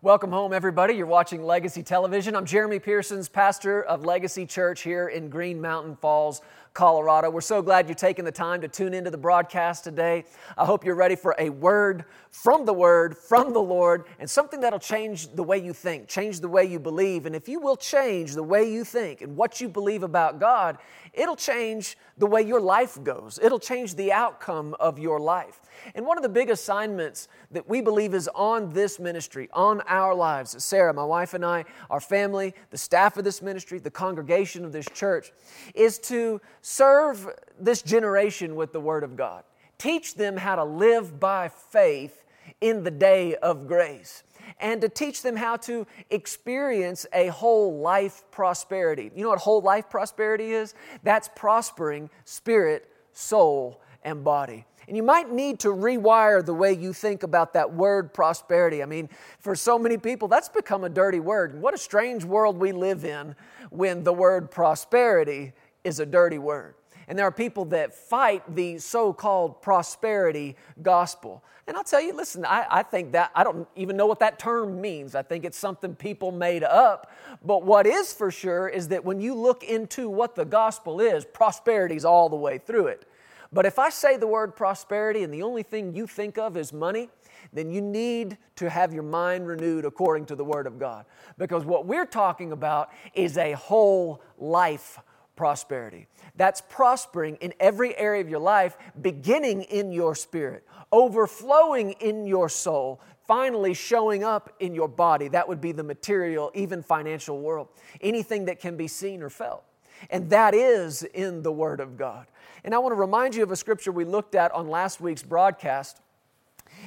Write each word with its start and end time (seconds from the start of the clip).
Welcome 0.00 0.30
home, 0.30 0.52
everybody. 0.52 0.94
You're 0.94 1.06
watching 1.06 1.42
Legacy 1.42 1.82
Television. 1.82 2.36
I'm 2.36 2.46
Jeremy 2.46 2.78
Pearsons, 2.78 3.28
pastor 3.28 3.82
of 3.82 4.04
Legacy 4.04 4.46
Church 4.46 4.82
here 4.82 5.08
in 5.08 5.28
Green 5.28 5.60
Mountain 5.60 5.96
Falls, 5.96 6.40
Colorado. 6.74 7.30
We're 7.30 7.40
so 7.40 7.62
glad 7.62 7.86
you're 7.86 7.94
taking 7.94 8.24
the 8.24 8.32
time 8.32 8.60
to 8.60 8.68
tune 8.68 8.94
into 8.94 9.10
the 9.10 9.18
broadcast 9.18 9.84
today. 9.84 10.24
I 10.56 10.64
hope 10.64 10.84
you're 10.84 10.94
ready 10.94 11.16
for 11.16 11.34
a 11.38 11.50
word 11.50 12.04
from 12.30 12.66
the 12.66 12.72
Word, 12.72 13.16
from 13.16 13.52
the 13.52 13.60
Lord, 13.60 14.04
and 14.18 14.28
something 14.28 14.60
that'll 14.60 14.78
change 14.78 15.28
the 15.34 15.42
way 15.42 15.58
you 15.58 15.72
think, 15.72 16.08
change 16.08 16.40
the 16.40 16.48
way 16.48 16.64
you 16.64 16.78
believe. 16.78 17.26
And 17.26 17.34
if 17.34 17.48
you 17.48 17.58
will 17.60 17.76
change 17.76 18.34
the 18.34 18.42
way 18.42 18.70
you 18.70 18.84
think 18.84 19.22
and 19.22 19.36
what 19.36 19.60
you 19.60 19.68
believe 19.68 20.02
about 20.02 20.38
God, 20.38 20.78
it'll 21.12 21.36
change 21.36 21.96
the 22.18 22.26
way 22.26 22.42
your 22.42 22.60
life 22.60 23.02
goes. 23.02 23.38
It'll 23.42 23.58
change 23.58 23.94
the 23.94 24.12
outcome 24.12 24.76
of 24.78 24.98
your 24.98 25.20
life. 25.20 25.60
And 25.94 26.04
one 26.04 26.18
of 26.18 26.22
the 26.22 26.28
big 26.28 26.50
assignments 26.50 27.28
that 27.50 27.68
we 27.68 27.80
believe 27.80 28.12
is 28.12 28.28
on 28.34 28.72
this 28.72 28.98
ministry, 28.98 29.48
on 29.52 29.80
our 29.86 30.14
lives, 30.14 30.62
Sarah, 30.62 30.92
my 30.92 31.04
wife, 31.04 31.34
and 31.34 31.44
I, 31.44 31.64
our 31.88 32.00
family, 32.00 32.54
the 32.70 32.78
staff 32.78 33.16
of 33.16 33.24
this 33.24 33.40
ministry, 33.40 33.78
the 33.78 33.90
congregation 33.90 34.64
of 34.64 34.72
this 34.72 34.86
church, 34.92 35.32
is 35.74 35.98
to 36.00 36.40
serve 36.60 37.28
this 37.58 37.82
generation 37.82 38.56
with 38.56 38.72
the 38.72 38.80
Word 38.80 39.04
of 39.04 39.16
God. 39.16 39.44
Teach 39.78 40.14
them 40.14 40.36
how 40.36 40.56
to 40.56 40.64
live 40.64 41.20
by 41.20 41.48
faith 41.48 42.24
in 42.60 42.82
the 42.82 42.90
day 42.90 43.36
of 43.36 43.66
grace 43.68 44.24
and 44.60 44.80
to 44.80 44.88
teach 44.88 45.22
them 45.22 45.36
how 45.36 45.56
to 45.56 45.86
experience 46.10 47.06
a 47.12 47.28
whole 47.28 47.78
life 47.78 48.24
prosperity. 48.30 49.10
You 49.14 49.22
know 49.22 49.30
what 49.30 49.38
whole 49.38 49.60
life 49.60 49.90
prosperity 49.90 50.52
is? 50.52 50.74
That's 51.02 51.28
prospering 51.34 52.10
spirit, 52.24 52.88
soul, 53.12 53.80
and 54.02 54.24
body. 54.24 54.64
And 54.86 54.96
you 54.96 55.02
might 55.02 55.30
need 55.30 55.60
to 55.60 55.68
rewire 55.68 56.44
the 56.44 56.54
way 56.54 56.72
you 56.72 56.94
think 56.94 57.22
about 57.22 57.52
that 57.52 57.74
word 57.74 58.14
prosperity. 58.14 58.82
I 58.82 58.86
mean, 58.86 59.10
for 59.38 59.54
so 59.54 59.78
many 59.78 59.98
people, 59.98 60.28
that's 60.28 60.48
become 60.48 60.82
a 60.82 60.88
dirty 60.88 61.20
word. 61.20 61.60
What 61.60 61.74
a 61.74 61.78
strange 61.78 62.24
world 62.24 62.58
we 62.58 62.72
live 62.72 63.04
in 63.04 63.36
when 63.68 64.02
the 64.02 64.14
word 64.14 64.50
prosperity 64.50 65.52
is 65.84 66.00
a 66.00 66.06
dirty 66.06 66.38
word. 66.38 66.74
And 67.08 67.18
there 67.18 67.26
are 67.26 67.32
people 67.32 67.64
that 67.66 67.94
fight 67.94 68.54
the 68.54 68.78
so 68.78 69.14
called 69.14 69.62
prosperity 69.62 70.56
gospel. 70.82 71.42
And 71.66 71.76
I'll 71.76 71.84
tell 71.84 72.02
you, 72.02 72.14
listen, 72.14 72.44
I, 72.44 72.66
I, 72.70 72.82
think 72.82 73.12
that, 73.12 73.30
I 73.34 73.44
don't 73.44 73.66
even 73.76 73.96
know 73.96 74.06
what 74.06 74.20
that 74.20 74.38
term 74.38 74.80
means. 74.80 75.14
I 75.14 75.22
think 75.22 75.44
it's 75.44 75.58
something 75.58 75.94
people 75.94 76.32
made 76.32 76.64
up. 76.64 77.10
But 77.42 77.64
what 77.64 77.86
is 77.86 78.12
for 78.12 78.30
sure 78.30 78.68
is 78.68 78.88
that 78.88 79.04
when 79.04 79.20
you 79.20 79.34
look 79.34 79.64
into 79.64 80.10
what 80.10 80.34
the 80.34 80.44
gospel 80.44 81.00
is, 81.00 81.24
prosperity 81.24 81.96
is 81.96 82.04
all 82.04 82.28
the 82.28 82.36
way 82.36 82.58
through 82.58 82.88
it. 82.88 83.06
But 83.50 83.64
if 83.64 83.78
I 83.78 83.88
say 83.88 84.18
the 84.18 84.26
word 84.26 84.54
prosperity 84.54 85.22
and 85.22 85.32
the 85.32 85.42
only 85.42 85.62
thing 85.62 85.94
you 85.94 86.06
think 86.06 86.36
of 86.36 86.58
is 86.58 86.74
money, 86.74 87.08
then 87.52 87.70
you 87.70 87.80
need 87.80 88.36
to 88.56 88.68
have 88.68 88.92
your 88.92 89.02
mind 89.02 89.46
renewed 89.46 89.84
according 89.84 90.26
to 90.26 90.34
the 90.34 90.44
Word 90.44 90.66
of 90.66 90.78
God. 90.78 91.06
Because 91.38 91.64
what 91.64 91.86
we're 91.86 92.06
talking 92.06 92.52
about 92.52 92.90
is 93.14 93.38
a 93.38 93.52
whole 93.52 94.20
life 94.36 94.98
prosperity. 95.38 96.08
That's 96.34 96.60
prospering 96.68 97.36
in 97.36 97.54
every 97.60 97.96
area 97.96 98.20
of 98.20 98.28
your 98.28 98.40
life, 98.40 98.76
beginning 99.00 99.62
in 99.62 99.92
your 99.92 100.16
spirit, 100.16 100.66
overflowing 100.90 101.92
in 101.92 102.26
your 102.26 102.48
soul, 102.48 103.00
finally 103.28 103.72
showing 103.72 104.24
up 104.24 104.52
in 104.58 104.74
your 104.74 104.88
body. 104.88 105.28
That 105.28 105.48
would 105.48 105.60
be 105.60 105.70
the 105.70 105.84
material, 105.84 106.50
even 106.54 106.82
financial 106.82 107.40
world. 107.40 107.68
Anything 108.00 108.46
that 108.46 108.58
can 108.58 108.76
be 108.76 108.88
seen 108.88 109.22
or 109.22 109.30
felt. 109.30 109.62
And 110.10 110.28
that 110.30 110.54
is 110.54 111.04
in 111.04 111.42
the 111.42 111.52
Word 111.52 111.78
of 111.78 111.96
God. 111.96 112.26
And 112.64 112.74
I 112.74 112.78
want 112.78 112.90
to 112.90 112.96
remind 112.96 113.36
you 113.36 113.44
of 113.44 113.52
a 113.52 113.56
scripture 113.56 113.92
we 113.92 114.04
looked 114.04 114.34
at 114.34 114.50
on 114.50 114.66
last 114.66 115.00
week's 115.00 115.22
broadcast. 115.22 116.00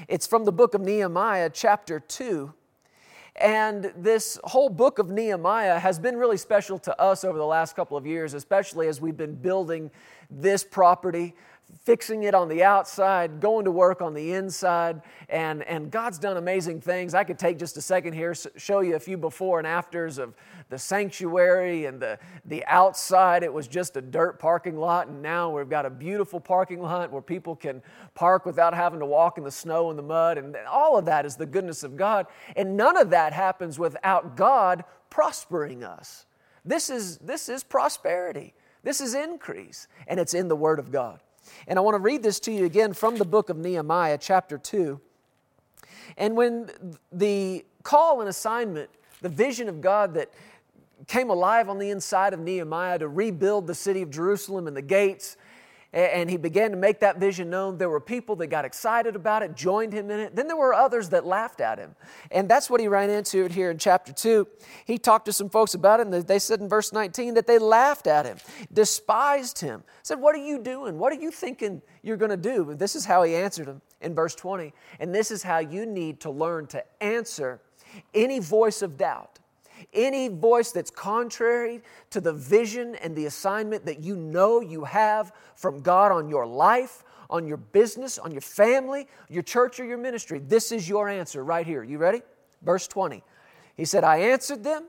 It's 0.09 0.27
from 0.27 0.44
the 0.44 0.52
book 0.52 0.73
of 0.73 0.81
Nehemiah, 0.81 1.49
chapter 1.53 2.02
2. 2.02 2.53
And 3.42 3.92
this 3.97 4.38
whole 4.44 4.70
book 4.70 5.00
of 5.00 5.09
Nehemiah 5.09 5.80
has 5.80 5.97
been 5.97 6.16
really 6.16 6.38
special 6.38 6.78
to 6.80 7.02
us 7.02 7.23
over 7.23 7.39
the 7.39 7.45
last 7.45 7.75
couple 7.75 7.97
of 7.97 8.06
years, 8.06 8.36
especially 8.36 8.88
as 8.88 9.02
we've 9.02 9.17
been 9.17 9.34
building 9.34 9.89
this 10.30 10.64
property 10.64 11.34
fixing 11.84 12.24
it 12.24 12.36
on 12.36 12.48
the 12.48 12.64
outside, 12.64 13.40
going 13.40 13.66
to 13.66 13.72
work 13.72 14.02
on 14.02 14.14
the 14.14 14.34
inside, 14.34 15.02
and, 15.30 15.64
and 15.64 15.92
God's 15.92 16.20
done 16.20 16.38
amazing 16.38 16.82
things. 16.82 17.14
I 17.14 17.24
could 17.24 17.40
take 17.40 17.58
just 17.58 17.78
a 17.78 17.82
second 17.82 18.14
here, 18.14 18.34
show 18.58 18.82
you 18.82 18.96
a 18.96 19.00
few 19.00 19.18
before 19.18 19.59
and 19.59 19.68
afters 19.68 20.18
of 20.18 20.34
the 20.70 20.78
sanctuary 20.78 21.86
and 21.86 22.00
the, 22.00 22.20
the 22.46 22.66
outside. 22.66 23.44
It 23.44 23.54
was 23.54 23.68
just 23.68 23.98
a 23.98 24.02
dirt 24.02 24.40
parking 24.40 24.78
lot, 24.78 25.08
and 25.08 25.22
now 25.22 25.50
we've 25.50 25.70
got 25.70 25.86
a 25.86 25.90
beautiful 25.90 26.40
parking 26.40 26.82
lot 26.82 27.12
where 27.12 27.22
people 27.22 27.56
can 27.56 27.82
park 28.14 28.46
without 28.46 28.74
having 28.74 29.00
to 29.00 29.06
walk 29.06 29.38
in 29.38 29.44
the 29.44 29.52
snow 29.52 29.90
and 29.90 29.98
the 29.98 30.03
mud, 30.03 30.38
and 30.38 30.56
all 30.70 30.98
of 30.98 31.06
that 31.06 31.26
is 31.26 31.36
the 31.36 31.46
goodness 31.46 31.84
of 31.84 31.98
God. 31.98 32.28
And 32.56 32.78
none 32.78 32.98
of 32.98 33.09
that 33.09 33.34
happens 33.34 33.80
without 33.80 34.36
God 34.36 34.84
prospering 35.09 35.84
us. 35.84 36.26
This 36.64 36.90
is, 36.90 37.18
this 37.18 37.50
is 37.50 37.64
prosperity. 37.64 38.53
This 38.84 39.02
is 39.02 39.14
increase, 39.14 39.88
and 40.08 40.20
it's 40.20 40.34
in 40.34 40.48
the 40.48 40.56
Word 40.56 40.80
of 40.80 40.92
God. 40.92 41.20
And 41.67 41.78
I 41.78 41.81
want 41.81 41.95
to 41.95 42.00
read 42.00 42.23
this 42.23 42.39
to 42.41 42.51
you 42.51 42.66
again 42.66 42.94
from 42.94 43.17
the 43.17 43.25
book 43.25 43.50
of 43.50 43.57
Nehemiah, 43.57 44.17
chapter 44.19 44.57
2. 44.57 45.00
And 46.17 46.35
when 46.35 46.69
the 47.12 47.66
call 47.84 48.22
and 48.22 48.29
assignment, 48.29 48.89
the 49.22 49.29
vision 49.29 49.69
of 49.69 49.81
God 49.81 50.13
that 50.16 50.29
came 51.07 51.29
alive 51.29 51.69
on 51.69 51.78
the 51.78 51.90
inside 51.90 52.34
of 52.34 52.40
Nehemiah 52.40 53.00
to 53.00 53.07
rebuild 53.07 53.67
the 53.67 53.75
city 53.75 54.01
of 54.01 54.09
Jerusalem 54.09 54.67
and 54.67 54.75
the 54.75 54.81
gates 54.81 55.38
and 55.94 56.29
he 56.29 56.38
began 56.38 56.72
to 56.72 56.78
make 56.78 57.02
that 57.02 57.19
vision 57.19 57.50
known. 57.50 57.78
There 57.78 57.90
were 57.90 58.00
people 58.00 58.38
that 58.38 58.47
got 58.47 58.63
excited 58.63 59.16
about 59.16 59.44
it, 59.44 59.56
joined 59.56 59.91
him 59.91 60.09
in 60.09 60.22
it. 60.22 60.35
Then 60.35 60.47
there 60.47 60.56
were 60.56 60.74
others 60.74 61.09
that 61.09 61.25
laughed 61.25 61.59
at 61.59 61.79
him. 61.79 61.96
And 62.31 62.50
that's 62.50 62.69
what 62.69 62.79
he 62.79 62.88
ran 62.88 63.09
into 63.09 63.46
here 63.47 63.69
in 63.69 63.78
chapter 63.78 64.13
2. 64.13 64.47
He 64.85 64.97
talked 64.97 65.25
to 65.25 65.34
some 65.34 65.50
folks 65.50 65.74
about 65.74 66.00
it, 66.00 66.07
and 66.07 66.13
they 66.13 66.40
said 66.40 66.62
in 66.62 66.69
verse 66.69 66.94
19 66.94 67.34
that 67.34 67.46
they 67.46 67.59
laughed 67.59 68.07
at 68.07 68.25
him, 68.25 68.38
despised 68.72 69.59
him, 69.59 69.84
said, 70.02 70.19
What 70.19 70.34
are 70.34 70.46
you 70.46 70.59
doing? 70.59 70.97
What 70.97 71.12
are 71.12 71.19
you 71.19 71.29
thinking 71.29 71.81
you're 72.03 72.18
going 72.18 72.31
to 72.31 72.38
do? 72.38 72.73
This 72.73 72.96
is 72.96 73.03
how 73.03 73.23
he 73.23 73.35
answered 73.35 73.68
them 73.68 73.81
in 74.00 74.16
verse 74.16 74.34
20. 74.35 74.73
And 75.02 75.13
this 75.13 75.29
is 75.29 75.44
how 75.44 75.59
you 75.59 75.85
need 75.85 76.22
to 76.22 76.31
learn 76.31 76.68
to 76.68 76.84
answer 77.03 77.59
any 78.13 78.40
voice 78.40 78.81
of 78.81 78.97
doubt 78.97 79.41
any 79.94 80.28
voice 80.28 80.72
that's 80.72 80.92
contrary 80.92 81.81
to 82.09 82.22
the 82.22 82.34
vision 82.34 82.96
and 82.96 83.16
the 83.16 83.25
assignment 83.25 83.86
that 83.86 84.03
you 84.03 84.16
know 84.16 84.62
you 84.62 84.84
have 84.84 85.31
from 85.56 85.81
God 85.81 86.12
on 86.12 86.30
your 86.30 86.46
life, 86.46 87.03
on 87.30 87.47
your 87.47 87.58
business, 87.58 88.18
on 88.18 88.31
your 88.31 88.41
family, 88.41 89.08
your 89.30 89.44
church, 89.44 89.80
or 89.80 89.86
your 89.86 89.97
ministry. 89.97 90.40
This 90.40 90.72
is 90.72 90.88
your 90.88 91.09
answer 91.09 91.44
right 91.44 91.66
here. 91.66 91.84
You 91.84 91.97
ready? 91.97 92.22
Verse 92.62 92.88
20. 92.88 93.24
He 93.75 93.86
said, 93.86 94.03
I 94.03 94.18
answered 94.18 94.64
them 94.64 94.86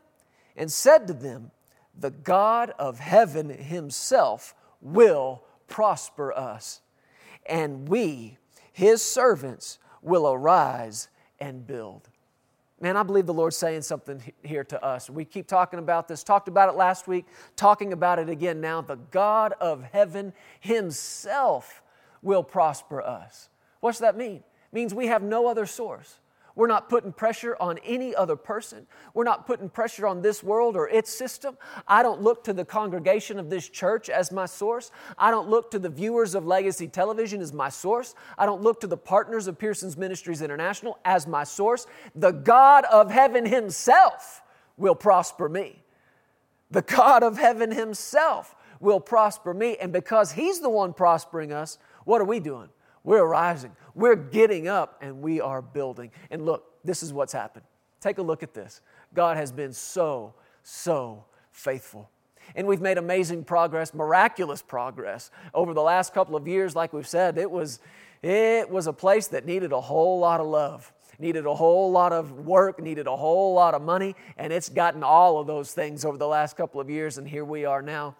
and 0.56 0.70
said 0.70 1.06
to 1.06 1.14
them, 1.14 1.50
The 1.98 2.10
God 2.10 2.72
of 2.78 2.98
heaven 2.98 3.48
himself 3.48 4.54
will 4.80 5.44
prosper 5.68 6.32
us, 6.32 6.82
and 7.46 7.88
we, 7.88 8.36
his 8.72 9.00
servants, 9.02 9.78
will 10.02 10.30
arise 10.30 11.08
and 11.40 11.66
build. 11.66 12.08
Man, 12.82 12.96
I 12.96 13.04
believe 13.04 13.26
the 13.26 13.32
Lord's 13.32 13.56
saying 13.56 13.82
something 13.82 14.20
here 14.42 14.64
to 14.64 14.84
us. 14.84 15.08
We 15.08 15.24
keep 15.24 15.46
talking 15.46 15.78
about 15.78 16.08
this, 16.08 16.24
talked 16.24 16.48
about 16.48 16.68
it 16.68 16.76
last 16.76 17.06
week, 17.06 17.26
talking 17.54 17.92
about 17.92 18.18
it 18.18 18.28
again 18.28 18.60
now. 18.60 18.80
The 18.80 18.96
God 18.96 19.54
of 19.60 19.84
heaven 19.84 20.32
Himself 20.58 21.80
will 22.22 22.42
prosper 22.42 23.00
us. 23.00 23.50
What's 23.78 24.00
that 24.00 24.16
mean? 24.16 24.38
It 24.38 24.72
means 24.72 24.92
we 24.92 25.06
have 25.06 25.22
no 25.22 25.46
other 25.46 25.64
source. 25.64 26.16
We're 26.54 26.66
not 26.66 26.88
putting 26.88 27.12
pressure 27.12 27.56
on 27.60 27.78
any 27.78 28.14
other 28.14 28.36
person. 28.36 28.86
We're 29.14 29.24
not 29.24 29.46
putting 29.46 29.68
pressure 29.68 30.06
on 30.06 30.22
this 30.22 30.42
world 30.42 30.76
or 30.76 30.88
its 30.88 31.10
system. 31.10 31.56
I 31.88 32.02
don't 32.02 32.20
look 32.20 32.44
to 32.44 32.52
the 32.52 32.64
congregation 32.64 33.38
of 33.38 33.48
this 33.48 33.68
church 33.68 34.10
as 34.10 34.30
my 34.30 34.46
source. 34.46 34.90
I 35.16 35.30
don't 35.30 35.48
look 35.48 35.70
to 35.70 35.78
the 35.78 35.88
viewers 35.88 36.34
of 36.34 36.46
Legacy 36.46 36.88
Television 36.88 37.40
as 37.40 37.52
my 37.52 37.68
source. 37.68 38.14
I 38.36 38.46
don't 38.46 38.62
look 38.62 38.80
to 38.80 38.86
the 38.86 38.96
partners 38.96 39.46
of 39.46 39.58
Pearsons 39.58 39.96
Ministries 39.96 40.42
International 40.42 40.98
as 41.04 41.26
my 41.26 41.44
source. 41.44 41.86
The 42.14 42.32
God 42.32 42.84
of 42.84 43.10
heaven 43.10 43.46
Himself 43.46 44.42
will 44.76 44.94
prosper 44.94 45.48
me. 45.48 45.82
The 46.70 46.82
God 46.82 47.22
of 47.22 47.38
heaven 47.38 47.70
Himself 47.70 48.54
will 48.80 49.00
prosper 49.00 49.54
me. 49.54 49.76
And 49.78 49.92
because 49.92 50.32
He's 50.32 50.60
the 50.60 50.70
one 50.70 50.92
prospering 50.92 51.52
us, 51.52 51.78
what 52.04 52.20
are 52.20 52.26
we 52.26 52.40
doing? 52.40 52.68
We're 53.04 53.24
rising. 53.24 53.72
We're 53.94 54.16
getting 54.16 54.68
up 54.68 54.98
and 55.02 55.20
we 55.22 55.40
are 55.40 55.60
building. 55.60 56.10
And 56.30 56.44
look, 56.44 56.64
this 56.84 57.02
is 57.02 57.12
what's 57.12 57.32
happened. 57.32 57.64
Take 58.00 58.18
a 58.18 58.22
look 58.22 58.42
at 58.42 58.54
this. 58.54 58.80
God 59.14 59.36
has 59.36 59.52
been 59.52 59.72
so, 59.72 60.34
so 60.62 61.24
faithful. 61.50 62.10
And 62.54 62.66
we've 62.66 62.80
made 62.80 62.98
amazing 62.98 63.44
progress, 63.44 63.94
miraculous 63.94 64.62
progress 64.62 65.30
over 65.54 65.74
the 65.74 65.82
last 65.82 66.12
couple 66.12 66.36
of 66.36 66.46
years. 66.46 66.74
Like 66.74 66.92
we've 66.92 67.06
said, 67.06 67.38
it 67.38 67.50
was, 67.50 67.80
it 68.22 68.68
was 68.68 68.86
a 68.86 68.92
place 68.92 69.28
that 69.28 69.46
needed 69.46 69.72
a 69.72 69.80
whole 69.80 70.18
lot 70.18 70.40
of 70.40 70.46
love, 70.46 70.92
needed 71.18 71.46
a 71.46 71.54
whole 71.54 71.90
lot 71.90 72.12
of 72.12 72.46
work, 72.46 72.80
needed 72.80 73.06
a 73.06 73.16
whole 73.16 73.54
lot 73.54 73.74
of 73.74 73.82
money, 73.82 74.14
and 74.36 74.52
it's 74.52 74.68
gotten 74.68 75.02
all 75.02 75.38
of 75.38 75.46
those 75.46 75.72
things 75.72 76.04
over 76.04 76.18
the 76.18 76.26
last 76.26 76.56
couple 76.56 76.80
of 76.80 76.90
years, 76.90 77.18
and 77.18 77.28
here 77.28 77.44
we 77.44 77.64
are 77.64 77.82
now. 77.82 78.16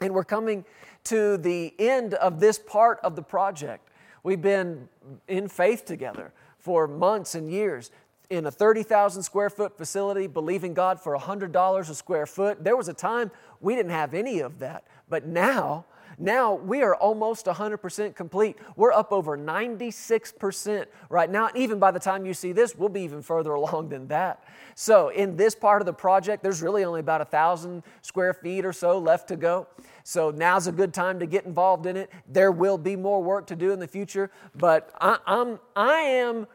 And 0.00 0.14
we're 0.14 0.24
coming 0.24 0.64
to 1.04 1.36
the 1.36 1.74
end 1.78 2.14
of 2.14 2.40
this 2.40 2.58
part 2.58 3.00
of 3.02 3.16
the 3.16 3.22
project. 3.22 3.87
We've 4.22 4.40
been 4.40 4.88
in 5.26 5.48
faith 5.48 5.84
together 5.84 6.32
for 6.58 6.86
months 6.86 7.34
and 7.34 7.50
years. 7.50 7.90
in 8.30 8.44
a 8.44 8.50
30,000 8.50 9.22
square 9.22 9.48
foot 9.48 9.76
facility, 9.78 10.26
believing 10.26 10.74
God 10.74 11.00
for 11.00 11.16
$100 11.16 11.90
a 11.90 11.94
square 11.94 12.26
foot. 12.26 12.62
There 12.62 12.76
was 12.76 12.88
a 12.88 12.92
time 12.92 13.30
we 13.60 13.74
didn't 13.74 13.92
have 13.92 14.12
any 14.12 14.40
of 14.40 14.58
that. 14.58 14.84
But 15.08 15.26
now, 15.26 15.86
now 16.18 16.54
we 16.54 16.82
are 16.82 16.94
almost 16.94 17.46
100% 17.46 18.14
complete. 18.14 18.56
We're 18.76 18.92
up 18.92 19.12
over 19.12 19.38
96% 19.38 20.86
right 21.08 21.30
now. 21.30 21.50
Even 21.54 21.78
by 21.78 21.90
the 21.90 22.00
time 22.00 22.26
you 22.26 22.34
see 22.34 22.52
this, 22.52 22.74
we'll 22.76 22.88
be 22.88 23.02
even 23.02 23.22
further 23.22 23.52
along 23.54 23.88
than 23.88 24.08
that. 24.08 24.44
So, 24.74 25.08
in 25.08 25.36
this 25.36 25.54
part 25.54 25.82
of 25.82 25.86
the 25.86 25.92
project, 25.92 26.42
there's 26.42 26.62
really 26.62 26.84
only 26.84 27.00
about 27.00 27.20
a 27.20 27.24
thousand 27.24 27.82
square 28.02 28.34
feet 28.34 28.64
or 28.64 28.72
so 28.72 28.98
left 28.98 29.28
to 29.28 29.36
go. 29.36 29.66
So, 30.04 30.30
now's 30.30 30.66
a 30.66 30.72
good 30.72 30.94
time 30.94 31.18
to 31.20 31.26
get 31.26 31.46
involved 31.46 31.86
in 31.86 31.96
it. 31.96 32.10
There 32.28 32.52
will 32.52 32.78
be 32.78 32.96
more 32.96 33.22
work 33.22 33.46
to 33.48 33.56
do 33.56 33.72
in 33.72 33.78
the 33.78 33.88
future, 33.88 34.30
but 34.54 34.90
I, 35.00 35.18
I'm, 35.26 35.58
I 35.74 35.94
am 36.00 36.46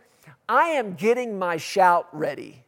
I 0.47 0.69
am 0.69 0.93
getting 0.93 1.37
my 1.37 1.57
shout 1.57 2.07
ready. 2.11 2.63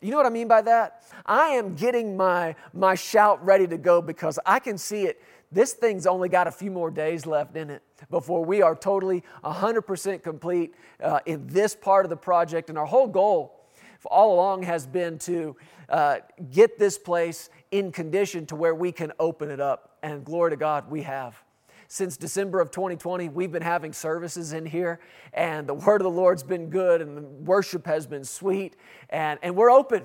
You 0.00 0.10
know 0.10 0.18
what 0.18 0.26
I 0.26 0.30
mean 0.30 0.48
by 0.48 0.62
that? 0.62 1.02
I 1.24 1.48
am 1.48 1.74
getting 1.74 2.16
my, 2.16 2.54
my 2.72 2.94
shout 2.94 3.44
ready 3.44 3.66
to 3.66 3.78
go 3.78 4.02
because 4.02 4.38
I 4.46 4.58
can 4.58 4.78
see 4.78 5.04
it. 5.04 5.20
This 5.52 5.72
thing's 5.72 6.06
only 6.06 6.28
got 6.28 6.46
a 6.46 6.50
few 6.50 6.70
more 6.70 6.90
days 6.90 7.26
left 7.26 7.56
in 7.56 7.70
it 7.70 7.82
before 8.10 8.44
we 8.44 8.62
are 8.62 8.74
totally 8.74 9.22
100% 9.44 10.22
complete 10.22 10.74
uh, 11.02 11.20
in 11.26 11.46
this 11.46 11.74
part 11.74 12.04
of 12.04 12.10
the 12.10 12.16
project. 12.16 12.68
And 12.68 12.78
our 12.78 12.86
whole 12.86 13.06
goal 13.06 13.52
all 14.04 14.34
along 14.34 14.62
has 14.64 14.86
been 14.86 15.18
to 15.18 15.56
uh, 15.88 16.18
get 16.52 16.78
this 16.78 16.98
place 16.98 17.50
in 17.70 17.90
condition 17.92 18.46
to 18.46 18.56
where 18.56 18.74
we 18.74 18.92
can 18.92 19.12
open 19.18 19.50
it 19.50 19.60
up. 19.60 19.96
And 20.02 20.24
glory 20.24 20.50
to 20.50 20.56
God, 20.56 20.90
we 20.90 21.02
have 21.02 21.42
since 21.88 22.16
December 22.16 22.60
of 22.60 22.70
2020, 22.70 23.28
we've 23.28 23.52
been 23.52 23.62
having 23.62 23.92
services 23.92 24.52
in 24.52 24.66
here, 24.66 24.98
and 25.32 25.68
the 25.68 25.74
word 25.74 26.00
of 26.00 26.04
the 26.04 26.10
Lord's 26.10 26.42
been 26.42 26.68
good, 26.68 27.00
and 27.00 27.16
the 27.16 27.22
worship 27.22 27.86
has 27.86 28.06
been 28.06 28.24
sweet, 28.24 28.76
and, 29.10 29.38
and 29.42 29.54
we're 29.54 29.70
open. 29.70 30.02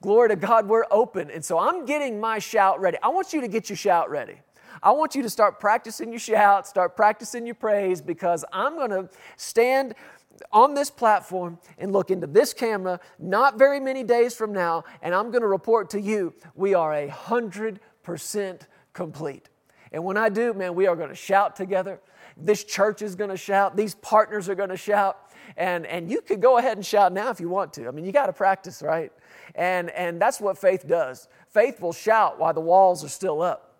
Glory 0.00 0.30
to 0.30 0.36
God, 0.36 0.66
we're 0.66 0.86
open. 0.90 1.30
And 1.30 1.44
so 1.44 1.58
I'm 1.58 1.84
getting 1.84 2.20
my 2.20 2.40
shout 2.40 2.80
ready. 2.80 2.98
I 3.02 3.08
want 3.08 3.32
you 3.32 3.40
to 3.40 3.48
get 3.48 3.70
your 3.70 3.76
shout 3.76 4.10
ready. 4.10 4.40
I 4.82 4.90
want 4.90 5.14
you 5.14 5.22
to 5.22 5.30
start 5.30 5.60
practicing 5.60 6.10
your 6.10 6.18
shout, 6.18 6.66
start 6.66 6.96
practicing 6.96 7.46
your 7.46 7.54
praise, 7.54 8.00
because 8.00 8.44
I'm 8.52 8.74
going 8.74 8.90
to 8.90 9.08
stand 9.36 9.94
on 10.50 10.74
this 10.74 10.90
platform 10.90 11.58
and 11.78 11.92
look 11.92 12.10
into 12.10 12.26
this 12.26 12.52
camera 12.52 12.98
not 13.18 13.58
very 13.58 13.78
many 13.78 14.02
days 14.02 14.34
from 14.34 14.52
now, 14.52 14.82
and 15.00 15.14
I'm 15.14 15.30
going 15.30 15.42
to 15.42 15.48
report 15.48 15.90
to 15.90 16.00
you 16.00 16.34
we 16.54 16.74
are 16.74 16.94
a 16.94 17.08
hundred 17.08 17.80
percent 18.02 18.66
complete. 18.92 19.48
And 19.92 20.02
when 20.04 20.16
I 20.16 20.30
do, 20.30 20.54
man, 20.54 20.74
we 20.74 20.86
are 20.86 20.96
going 20.96 21.10
to 21.10 21.14
shout 21.14 21.54
together. 21.54 22.00
This 22.36 22.64
church 22.64 23.02
is 23.02 23.14
going 23.14 23.30
to 23.30 23.36
shout. 23.36 23.76
These 23.76 23.94
partners 23.96 24.48
are 24.48 24.54
going 24.54 24.70
to 24.70 24.76
shout. 24.76 25.30
And, 25.56 25.86
and 25.86 26.10
you 26.10 26.22
could 26.22 26.40
go 26.40 26.56
ahead 26.56 26.78
and 26.78 26.84
shout 26.84 27.12
now 27.12 27.28
if 27.30 27.40
you 27.40 27.50
want 27.50 27.74
to. 27.74 27.86
I 27.86 27.90
mean, 27.90 28.06
you 28.06 28.10
got 28.10 28.26
to 28.26 28.32
practice, 28.32 28.82
right? 28.82 29.12
And, 29.54 29.90
and 29.90 30.20
that's 30.20 30.40
what 30.40 30.56
faith 30.56 30.88
does. 30.88 31.28
Faith 31.48 31.80
will 31.80 31.92
shout 31.92 32.38
while 32.38 32.54
the 32.54 32.60
walls 32.60 33.04
are 33.04 33.08
still 33.08 33.42
up. 33.42 33.71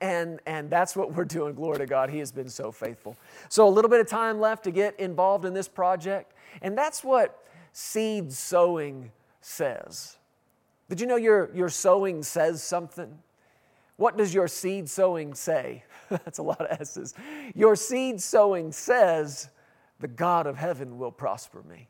And, 0.00 0.40
and 0.46 0.70
that's 0.70 0.94
what 0.94 1.14
we're 1.14 1.24
doing. 1.24 1.54
Glory 1.54 1.78
to 1.78 1.86
God. 1.86 2.10
He 2.10 2.18
has 2.18 2.30
been 2.30 2.48
so 2.48 2.70
faithful. 2.70 3.16
So, 3.48 3.66
a 3.66 3.70
little 3.70 3.90
bit 3.90 4.00
of 4.00 4.06
time 4.06 4.40
left 4.40 4.64
to 4.64 4.70
get 4.70 4.98
involved 5.00 5.44
in 5.44 5.54
this 5.54 5.66
project. 5.66 6.32
And 6.62 6.78
that's 6.78 7.02
what 7.02 7.44
seed 7.72 8.32
sowing 8.32 9.10
says. 9.40 10.16
Did 10.88 11.00
you 11.00 11.06
know 11.06 11.16
your, 11.16 11.50
your 11.54 11.68
sowing 11.68 12.22
says 12.22 12.62
something? 12.62 13.18
What 13.96 14.16
does 14.16 14.32
your 14.32 14.48
seed 14.48 14.88
sowing 14.88 15.34
say? 15.34 15.84
That's 16.08 16.38
a 16.38 16.42
lot 16.42 16.60
of 16.60 16.80
S's. 16.80 17.14
Your 17.54 17.74
seed 17.76 18.22
sowing 18.22 18.72
says, 18.72 19.50
The 19.98 20.08
God 20.08 20.46
of 20.46 20.56
heaven 20.56 20.98
will 20.98 21.10
prosper 21.10 21.62
me. 21.68 21.88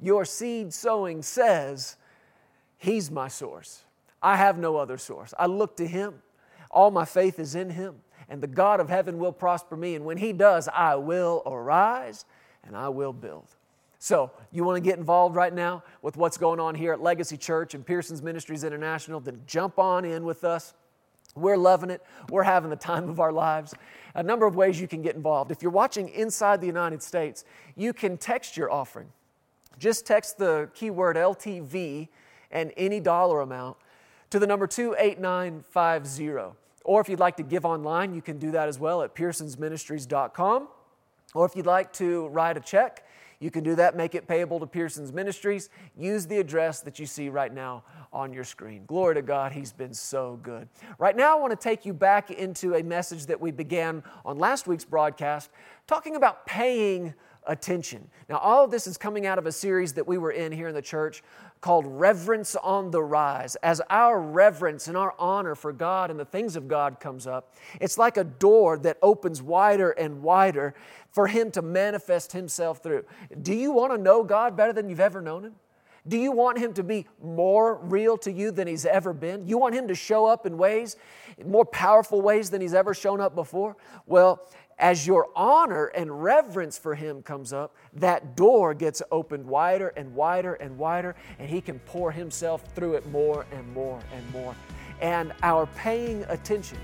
Your 0.00 0.24
seed 0.24 0.72
sowing 0.72 1.22
says, 1.22 1.96
He's 2.78 3.10
my 3.10 3.28
source. 3.28 3.82
I 4.22 4.36
have 4.36 4.56
no 4.56 4.76
other 4.76 4.98
source. 4.98 5.34
I 5.38 5.46
look 5.46 5.76
to 5.76 5.86
Him. 5.86 6.22
All 6.72 6.90
my 6.90 7.04
faith 7.04 7.38
is 7.38 7.54
in 7.54 7.70
Him. 7.70 7.96
And 8.28 8.42
the 8.42 8.46
God 8.46 8.80
of 8.80 8.88
heaven 8.88 9.18
will 9.18 9.32
prosper 9.32 9.76
me. 9.76 9.94
And 9.94 10.04
when 10.04 10.16
He 10.16 10.32
does, 10.32 10.68
I 10.68 10.94
will 10.94 11.42
arise 11.44 12.24
and 12.64 12.76
I 12.76 12.88
will 12.88 13.12
build. 13.12 13.46
So, 13.98 14.32
you 14.50 14.64
want 14.64 14.76
to 14.76 14.80
get 14.80 14.98
involved 14.98 15.36
right 15.36 15.52
now 15.52 15.84
with 16.00 16.16
what's 16.16 16.36
going 16.36 16.58
on 16.58 16.74
here 16.74 16.92
at 16.92 17.00
Legacy 17.00 17.36
Church 17.36 17.74
and 17.74 17.86
Pearsons 17.86 18.20
Ministries 18.20 18.64
International? 18.64 19.20
Then 19.20 19.42
jump 19.46 19.78
on 19.78 20.04
in 20.04 20.24
with 20.24 20.42
us. 20.42 20.74
We're 21.34 21.56
loving 21.56 21.88
it. 21.90 22.02
We're 22.28 22.42
having 22.42 22.68
the 22.70 22.76
time 22.76 23.08
of 23.08 23.20
our 23.20 23.32
lives. 23.32 23.74
A 24.14 24.22
number 24.22 24.44
of 24.44 24.56
ways 24.56 24.80
you 24.80 24.88
can 24.88 25.02
get 25.02 25.14
involved. 25.14 25.50
If 25.52 25.62
you're 25.62 25.70
watching 25.70 26.08
inside 26.08 26.60
the 26.60 26.66
United 26.66 27.02
States, 27.02 27.44
you 27.76 27.92
can 27.92 28.18
text 28.18 28.56
your 28.56 28.72
offering. 28.72 29.08
Just 29.78 30.04
text 30.04 30.36
the 30.36 30.68
keyword 30.74 31.16
LTV 31.16 32.08
and 32.50 32.72
any 32.76 33.00
dollar 33.00 33.40
amount 33.40 33.76
to 34.30 34.38
the 34.38 34.46
number 34.46 34.66
28950. 34.66 36.56
Or 36.84 37.00
if 37.00 37.08
you'd 37.08 37.20
like 37.20 37.36
to 37.36 37.42
give 37.42 37.64
online, 37.64 38.14
you 38.14 38.22
can 38.22 38.38
do 38.38 38.50
that 38.52 38.68
as 38.68 38.78
well 38.78 39.02
at 39.02 39.14
pearsonsministries.com. 39.14 40.68
Or 41.34 41.46
if 41.46 41.56
you'd 41.56 41.66
like 41.66 41.92
to 41.94 42.28
write 42.28 42.56
a 42.56 42.60
check, 42.60 43.06
you 43.42 43.50
can 43.50 43.64
do 43.64 43.74
that, 43.74 43.96
make 43.96 44.14
it 44.14 44.28
payable 44.28 44.60
to 44.60 44.66
Pearsons 44.66 45.12
Ministries. 45.12 45.68
Use 45.98 46.26
the 46.26 46.38
address 46.38 46.80
that 46.82 47.00
you 47.00 47.06
see 47.06 47.28
right 47.28 47.52
now 47.52 47.82
on 48.12 48.32
your 48.32 48.44
screen. 48.44 48.84
Glory 48.86 49.16
to 49.16 49.22
God, 49.22 49.50
He's 49.50 49.72
been 49.72 49.94
so 49.94 50.38
good. 50.44 50.68
Right 50.96 51.16
now, 51.16 51.36
I 51.36 51.40
want 51.40 51.50
to 51.50 51.56
take 51.56 51.84
you 51.84 51.92
back 51.92 52.30
into 52.30 52.74
a 52.76 52.84
message 52.84 53.26
that 53.26 53.40
we 53.40 53.50
began 53.50 54.04
on 54.24 54.38
last 54.38 54.68
week's 54.68 54.84
broadcast, 54.84 55.50
talking 55.88 56.14
about 56.14 56.46
paying 56.46 57.14
attention. 57.46 58.08
Now, 58.28 58.38
all 58.38 58.64
of 58.64 58.70
this 58.70 58.86
is 58.86 58.96
coming 58.96 59.26
out 59.26 59.38
of 59.38 59.46
a 59.46 59.52
series 59.52 59.92
that 59.94 60.06
we 60.06 60.18
were 60.18 60.30
in 60.30 60.52
here 60.52 60.68
in 60.68 60.74
the 60.74 60.82
church 60.82 61.22
called 61.60 61.86
Reverence 61.86 62.56
on 62.56 62.90
the 62.90 63.02
Rise. 63.02 63.56
As 63.56 63.80
our 63.88 64.20
reverence 64.20 64.88
and 64.88 64.96
our 64.96 65.14
honor 65.18 65.54
for 65.54 65.72
God 65.72 66.10
and 66.10 66.18
the 66.18 66.24
things 66.24 66.56
of 66.56 66.68
God 66.68 66.98
comes 67.00 67.26
up, 67.26 67.54
it's 67.80 67.96
like 67.96 68.16
a 68.16 68.24
door 68.24 68.78
that 68.78 68.98
opens 69.00 69.40
wider 69.40 69.90
and 69.90 70.22
wider 70.22 70.74
for 71.10 71.26
Him 71.28 71.50
to 71.52 71.62
manifest 71.62 72.32
Himself 72.32 72.82
through. 72.82 73.04
Do 73.42 73.54
you 73.54 73.72
want 73.72 73.92
to 73.92 73.98
know 73.98 74.24
God 74.24 74.56
better 74.56 74.72
than 74.72 74.88
you've 74.88 75.00
ever 75.00 75.20
known 75.20 75.44
Him? 75.44 75.54
Do 76.06 76.18
you 76.18 76.32
want 76.32 76.58
Him 76.58 76.72
to 76.74 76.82
be 76.82 77.06
more 77.22 77.76
real 77.76 78.16
to 78.18 78.32
you 78.32 78.50
than 78.50 78.66
He's 78.66 78.84
ever 78.84 79.12
been? 79.12 79.46
You 79.46 79.56
want 79.56 79.74
Him 79.74 79.86
to 79.88 79.94
show 79.94 80.26
up 80.26 80.46
in 80.46 80.58
ways, 80.58 80.96
more 81.46 81.64
powerful 81.64 82.20
ways 82.20 82.50
than 82.50 82.60
He's 82.60 82.74
ever 82.74 82.92
shown 82.92 83.20
up 83.20 83.36
before? 83.36 83.76
Well, 84.06 84.42
as 84.82 85.06
your 85.06 85.28
honor 85.36 85.86
and 85.86 86.22
reverence 86.24 86.76
for 86.76 86.96
Him 86.96 87.22
comes 87.22 87.52
up, 87.52 87.76
that 87.94 88.36
door 88.36 88.74
gets 88.74 89.00
opened 89.12 89.46
wider 89.46 89.88
and 89.96 90.12
wider 90.12 90.54
and 90.54 90.76
wider, 90.76 91.14
and 91.38 91.48
He 91.48 91.60
can 91.60 91.78
pour 91.78 92.10
Himself 92.10 92.64
through 92.74 92.94
it 92.94 93.06
more 93.06 93.46
and 93.52 93.72
more 93.72 94.00
and 94.12 94.30
more. 94.32 94.56
And 95.00 95.32
our 95.44 95.66
paying 95.76 96.24
attention, 96.24 96.78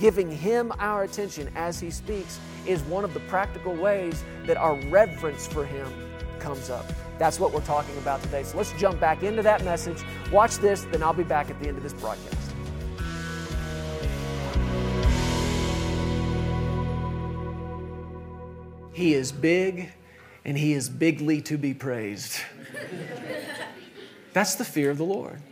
giving 0.00 0.30
Him 0.30 0.72
our 0.78 1.04
attention 1.04 1.52
as 1.54 1.78
He 1.78 1.90
speaks, 1.90 2.40
is 2.66 2.80
one 2.84 3.04
of 3.04 3.12
the 3.12 3.20
practical 3.20 3.74
ways 3.74 4.24
that 4.46 4.56
our 4.56 4.74
reverence 4.88 5.46
for 5.46 5.66
Him 5.66 5.92
comes 6.38 6.70
up. 6.70 6.86
That's 7.18 7.38
what 7.38 7.52
we're 7.52 7.60
talking 7.60 7.96
about 7.98 8.22
today. 8.22 8.42
So 8.42 8.56
let's 8.56 8.72
jump 8.72 9.00
back 9.00 9.22
into 9.22 9.42
that 9.42 9.62
message. 9.64 10.02
Watch 10.32 10.56
this, 10.56 10.84
then 10.90 11.02
I'll 11.02 11.12
be 11.12 11.22
back 11.24 11.50
at 11.50 11.60
the 11.60 11.68
end 11.68 11.76
of 11.76 11.82
this 11.82 11.92
broadcast. 11.92 12.43
He 18.94 19.12
is 19.12 19.32
big 19.32 19.92
and 20.44 20.56
he 20.56 20.72
is 20.72 20.88
bigly 20.88 21.42
to 21.42 21.58
be 21.58 21.74
praised. 21.74 22.40
That's 24.32 24.54
the 24.54 24.64
fear 24.64 24.90
of 24.90 24.98
the 24.98 25.04
Lord. 25.04 25.42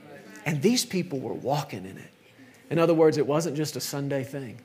And 0.46 0.62
these 0.62 0.84
people 0.84 1.20
were 1.20 1.34
walking 1.34 1.84
in 1.84 1.98
it. 1.98 2.10
In 2.70 2.78
other 2.78 2.94
words, 2.94 3.18
it 3.18 3.26
wasn't 3.26 3.56
just 3.56 3.76
a 3.76 3.80
Sunday 3.80 4.24
thing, 4.24 4.58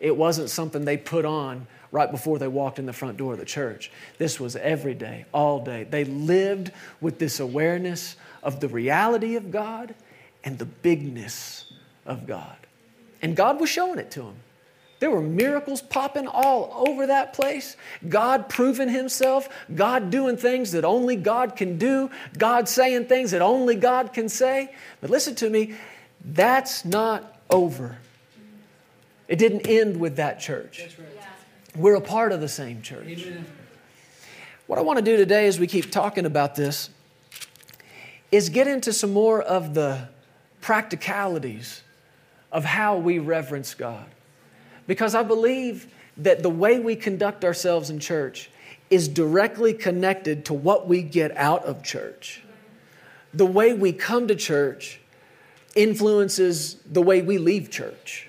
it 0.00 0.16
wasn't 0.16 0.50
something 0.50 0.84
they 0.84 0.96
put 0.96 1.24
on 1.24 1.66
right 1.92 2.10
before 2.10 2.38
they 2.38 2.48
walked 2.48 2.78
in 2.78 2.86
the 2.86 2.92
front 2.92 3.18
door 3.18 3.34
of 3.34 3.38
the 3.38 3.44
church. 3.44 3.92
This 4.18 4.40
was 4.40 4.56
every 4.56 4.94
day, 4.94 5.26
all 5.32 5.62
day. 5.62 5.84
They 5.84 6.04
lived 6.04 6.72
with 7.00 7.18
this 7.18 7.38
awareness 7.38 8.16
of 8.42 8.60
the 8.60 8.68
reality 8.68 9.36
of 9.36 9.50
God 9.50 9.94
and 10.42 10.58
the 10.58 10.64
bigness 10.64 11.66
of 12.06 12.26
God. 12.26 12.56
And 13.20 13.36
God 13.36 13.60
was 13.60 13.68
showing 13.68 13.98
it 13.98 14.10
to 14.12 14.22
them. 14.22 14.36
There 15.02 15.10
were 15.10 15.20
miracles 15.20 15.82
popping 15.82 16.28
all 16.28 16.86
over 16.88 17.08
that 17.08 17.32
place. 17.32 17.76
God 18.08 18.48
proving 18.48 18.88
Himself, 18.88 19.48
God 19.74 20.10
doing 20.10 20.36
things 20.36 20.70
that 20.70 20.84
only 20.84 21.16
God 21.16 21.56
can 21.56 21.76
do, 21.76 22.08
God 22.38 22.68
saying 22.68 23.06
things 23.06 23.32
that 23.32 23.42
only 23.42 23.74
God 23.74 24.12
can 24.12 24.28
say. 24.28 24.72
But 25.00 25.10
listen 25.10 25.34
to 25.34 25.50
me, 25.50 25.74
that's 26.24 26.84
not 26.84 27.36
over. 27.50 27.98
It 29.26 29.40
didn't 29.40 29.66
end 29.66 29.98
with 29.98 30.14
that 30.18 30.38
church. 30.38 30.96
We're 31.74 31.96
a 31.96 32.00
part 32.00 32.30
of 32.30 32.40
the 32.40 32.48
same 32.48 32.80
church. 32.80 33.08
Amen. 33.08 33.44
What 34.68 34.78
I 34.78 34.82
want 34.82 35.00
to 35.00 35.04
do 35.04 35.16
today 35.16 35.48
as 35.48 35.58
we 35.58 35.66
keep 35.66 35.90
talking 35.90 36.26
about 36.26 36.54
this 36.54 36.90
is 38.30 38.50
get 38.50 38.68
into 38.68 38.92
some 38.92 39.12
more 39.12 39.42
of 39.42 39.74
the 39.74 40.10
practicalities 40.60 41.82
of 42.52 42.64
how 42.64 42.98
we 42.98 43.18
reverence 43.18 43.74
God. 43.74 44.06
Because 44.86 45.14
I 45.14 45.22
believe 45.22 45.92
that 46.16 46.42
the 46.42 46.50
way 46.50 46.78
we 46.78 46.96
conduct 46.96 47.44
ourselves 47.44 47.90
in 47.90 47.98
church 47.98 48.50
is 48.90 49.08
directly 49.08 49.72
connected 49.72 50.44
to 50.46 50.54
what 50.54 50.86
we 50.86 51.02
get 51.02 51.34
out 51.36 51.64
of 51.64 51.82
church. 51.82 52.42
the 53.34 53.46
way 53.46 53.72
we 53.72 53.92
come 53.92 54.28
to 54.28 54.34
church 54.34 55.00
influences 55.74 56.74
the 56.84 57.00
way 57.00 57.22
we 57.22 57.38
leave 57.38 57.70
church. 57.70 58.28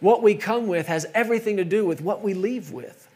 What 0.00 0.22
we 0.22 0.34
come 0.34 0.66
with 0.66 0.86
has 0.86 1.06
everything 1.14 1.58
to 1.58 1.64
do 1.64 1.84
with 1.84 2.00
what 2.00 2.22
we 2.22 2.34
leave 2.34 2.70
with. 2.70 3.08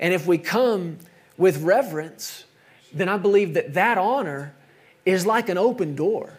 And 0.00 0.12
if 0.12 0.26
we 0.26 0.38
come 0.38 0.98
with 1.36 1.62
reverence, 1.62 2.44
then 2.92 3.08
I 3.08 3.16
believe 3.16 3.54
that 3.54 3.74
that 3.74 3.98
honor 3.98 4.54
is 5.04 5.24
like 5.26 5.48
an 5.48 5.58
open 5.58 5.94
door 5.94 6.38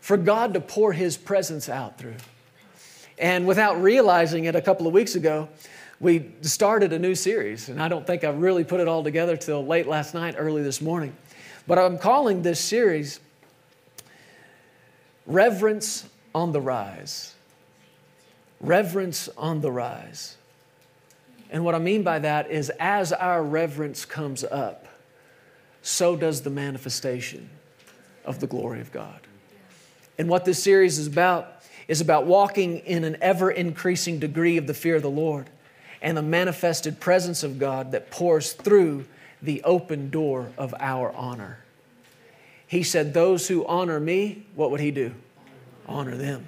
for 0.00 0.16
God 0.16 0.54
to 0.54 0.60
pour 0.60 0.92
His 0.92 1.16
presence 1.16 1.68
out 1.68 1.98
through. 1.98 2.16
And 3.18 3.46
without 3.46 3.80
realizing 3.80 4.44
it, 4.44 4.54
a 4.54 4.60
couple 4.60 4.86
of 4.86 4.92
weeks 4.92 5.14
ago, 5.14 5.48
we 5.98 6.30
started 6.42 6.92
a 6.92 6.98
new 6.98 7.14
series, 7.14 7.70
and 7.70 7.82
I 7.82 7.88
don't 7.88 8.06
think 8.06 8.22
I 8.24 8.28
really 8.30 8.64
put 8.64 8.80
it 8.80 8.88
all 8.88 9.02
together 9.02 9.36
till 9.36 9.64
late 9.64 9.86
last 9.86 10.12
night, 10.12 10.34
early 10.36 10.62
this 10.62 10.82
morning. 10.82 11.16
But 11.66 11.78
I'm 11.78 11.98
calling 11.98 12.42
this 12.42 12.60
series 12.60 13.20
Reverence 15.24 16.06
on 16.34 16.52
the 16.52 16.60
Rise. 16.60 17.34
Reverence 18.60 19.28
on 19.36 19.60
the 19.60 19.72
Rise. 19.72 20.36
And 21.50 21.64
what 21.64 21.74
I 21.74 21.78
mean 21.78 22.02
by 22.02 22.18
that 22.18 22.50
is 22.50 22.70
as 22.78 23.12
our 23.12 23.42
reverence 23.42 24.04
comes 24.04 24.44
up, 24.44 24.86
so 25.80 26.16
does 26.16 26.42
the 26.42 26.50
manifestation 26.50 27.48
of 28.24 28.40
the 28.40 28.46
glory 28.46 28.80
of 28.80 28.92
God. 28.92 29.20
And 30.18 30.28
what 30.28 30.44
this 30.44 30.62
series 30.62 30.98
is 30.98 31.06
about 31.06 31.55
is 31.88 32.00
about 32.00 32.26
walking 32.26 32.78
in 32.78 33.04
an 33.04 33.16
ever 33.20 33.50
increasing 33.50 34.18
degree 34.18 34.56
of 34.56 34.66
the 34.66 34.74
fear 34.74 34.96
of 34.96 35.02
the 35.02 35.10
Lord 35.10 35.48
and 36.02 36.16
the 36.16 36.22
manifested 36.22 37.00
presence 37.00 37.42
of 37.42 37.58
God 37.58 37.92
that 37.92 38.10
pours 38.10 38.52
through 38.52 39.06
the 39.42 39.62
open 39.64 40.10
door 40.10 40.50
of 40.58 40.74
our 40.78 41.12
honor. 41.12 41.58
He 42.66 42.82
said, 42.82 43.14
Those 43.14 43.48
who 43.48 43.64
honor 43.66 44.00
me, 44.00 44.46
what 44.54 44.70
would 44.70 44.80
he 44.80 44.90
do? 44.90 45.14
Honor 45.86 46.16
them. 46.16 46.46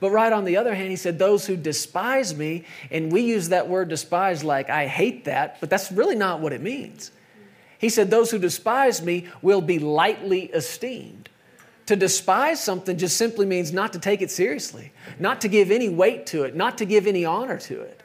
But 0.00 0.10
right 0.10 0.32
on 0.32 0.44
the 0.44 0.56
other 0.56 0.74
hand, 0.74 0.90
he 0.90 0.96
said, 0.96 1.18
Those 1.18 1.46
who 1.46 1.56
despise 1.56 2.36
me, 2.36 2.64
and 2.90 3.12
we 3.12 3.22
use 3.22 3.50
that 3.50 3.68
word 3.68 3.88
despise 3.88 4.42
like 4.42 4.68
I 4.68 4.86
hate 4.86 5.26
that, 5.26 5.60
but 5.60 5.70
that's 5.70 5.92
really 5.92 6.16
not 6.16 6.40
what 6.40 6.52
it 6.52 6.60
means. 6.60 7.10
He 7.78 7.88
said, 7.88 8.10
Those 8.10 8.30
who 8.30 8.38
despise 8.38 9.02
me 9.02 9.28
will 9.40 9.60
be 9.60 9.78
lightly 9.78 10.44
esteemed. 10.46 11.28
To 11.86 11.96
despise 11.96 12.62
something 12.62 12.96
just 12.96 13.16
simply 13.16 13.44
means 13.44 13.72
not 13.72 13.92
to 13.92 13.98
take 13.98 14.22
it 14.22 14.30
seriously, 14.30 14.92
not 15.18 15.42
to 15.42 15.48
give 15.48 15.70
any 15.70 15.88
weight 15.90 16.26
to 16.26 16.44
it, 16.44 16.56
not 16.56 16.78
to 16.78 16.86
give 16.86 17.06
any 17.06 17.24
honor 17.24 17.58
to 17.58 17.80
it. 17.82 18.00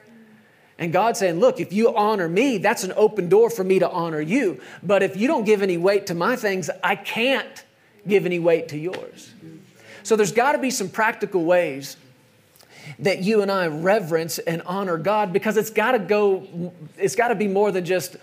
And 0.78 0.94
God's 0.94 1.20
saying, 1.20 1.40
Look, 1.40 1.60
if 1.60 1.72
you 1.72 1.96
honor 1.96 2.28
me, 2.28 2.58
that's 2.58 2.84
an 2.84 2.94
open 2.96 3.30
door 3.30 3.50
for 3.50 3.64
me 3.64 3.80
to 3.80 3.90
honor 3.90 4.22
you. 4.22 4.60
But 4.84 5.04
if 5.04 5.16
you 5.16 5.28
don't 5.28 5.44
give 5.44 5.62
any 5.62 5.78
weight 5.78 6.08
to 6.08 6.14
my 6.14 6.36
things, 6.36 6.70
I 6.84 6.96
can't 6.96 7.64
give 8.08 8.26
any 8.26 8.40
weight 8.40 8.70
to 8.70 8.78
yours. 8.78 9.32
So 10.04 10.16
there's 10.16 10.32
got 10.32 10.54
to 10.54 10.58
be 10.58 10.72
some 10.72 10.90
practical 10.90 11.44
ways 11.44 11.98
that 13.00 13.22
you 13.22 13.42
and 13.42 13.52
I 13.52 13.68
reverence 13.68 14.40
and 14.40 14.62
honor 14.66 14.98
God 14.98 15.32
because 15.32 15.58
it's 15.58 15.70
got 15.70 15.92
to 15.92 16.00
go, 16.00 16.74
it's 16.98 17.16
got 17.16 17.28
to 17.28 17.36
be 17.36 17.48
more 17.48 17.72
than 17.72 17.86
just, 17.86 18.16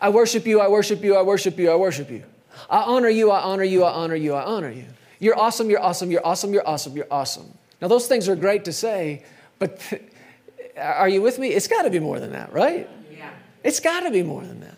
I 0.00 0.08
worship 0.08 0.46
you, 0.46 0.60
I 0.60 0.68
worship 0.68 1.04
you, 1.04 1.16
I 1.16 1.22
worship 1.22 1.58
you, 1.58 1.70
I 1.70 1.76
worship 1.76 2.10
you. 2.10 2.24
I 2.68 2.82
honor 2.82 3.08
you, 3.08 3.30
I 3.30 3.40
honor 3.40 3.64
you, 3.64 3.84
I 3.84 3.92
honor 3.92 4.14
you, 4.14 4.34
I 4.34 4.44
honor 4.44 4.70
you. 4.70 4.86
You're 5.18 5.38
awesome, 5.38 5.70
you're 5.70 5.82
awesome, 5.82 6.10
you're 6.10 6.26
awesome, 6.26 6.52
you're 6.52 6.68
awesome, 6.68 6.96
you're 6.96 7.06
awesome. 7.10 7.52
Now, 7.80 7.88
those 7.88 8.06
things 8.06 8.28
are 8.28 8.36
great 8.36 8.64
to 8.66 8.72
say, 8.72 9.24
but 9.58 9.80
are 10.76 11.08
you 11.08 11.22
with 11.22 11.38
me? 11.38 11.48
It's 11.48 11.68
got 11.68 11.82
to 11.82 11.90
be 11.90 11.98
more 11.98 12.20
than 12.20 12.32
that, 12.32 12.52
right? 12.52 12.88
Yeah. 13.12 13.30
It's 13.62 13.80
got 13.80 14.00
to 14.00 14.10
be 14.10 14.22
more 14.22 14.42
than 14.42 14.60
that. 14.60 14.76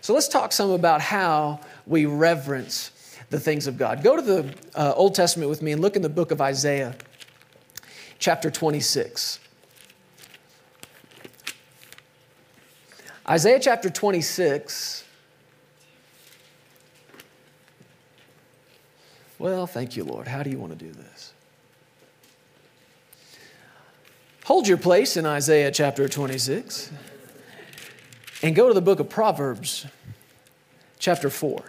So 0.00 0.14
let's 0.14 0.28
talk 0.28 0.52
some 0.52 0.70
about 0.70 1.00
how 1.00 1.60
we 1.86 2.06
reverence 2.06 2.92
the 3.30 3.40
things 3.40 3.66
of 3.66 3.76
God. 3.76 4.02
Go 4.02 4.16
to 4.16 4.22
the 4.22 4.54
uh, 4.74 4.92
Old 4.94 5.14
Testament 5.14 5.50
with 5.50 5.62
me 5.62 5.72
and 5.72 5.82
look 5.82 5.96
in 5.96 6.02
the 6.02 6.08
book 6.08 6.30
of 6.30 6.40
Isaiah, 6.40 6.96
chapter 8.18 8.50
26. 8.50 9.40
Isaiah 13.28 13.60
chapter 13.60 13.90
26 13.90 15.04
Well, 19.38 19.66
thank 19.66 19.96
you, 19.96 20.04
Lord. 20.04 20.26
How 20.26 20.42
do 20.42 20.50
you 20.50 20.58
want 20.58 20.76
to 20.76 20.84
do 20.84 20.92
this? 20.92 21.32
Hold 24.44 24.66
your 24.66 24.78
place 24.78 25.16
in 25.16 25.26
Isaiah 25.26 25.70
chapter 25.70 26.08
26 26.08 26.90
and 28.42 28.56
go 28.56 28.68
to 28.68 28.74
the 28.74 28.80
book 28.80 28.98
of 28.98 29.08
Proverbs, 29.08 29.86
chapter 30.98 31.30
4. 31.30 31.62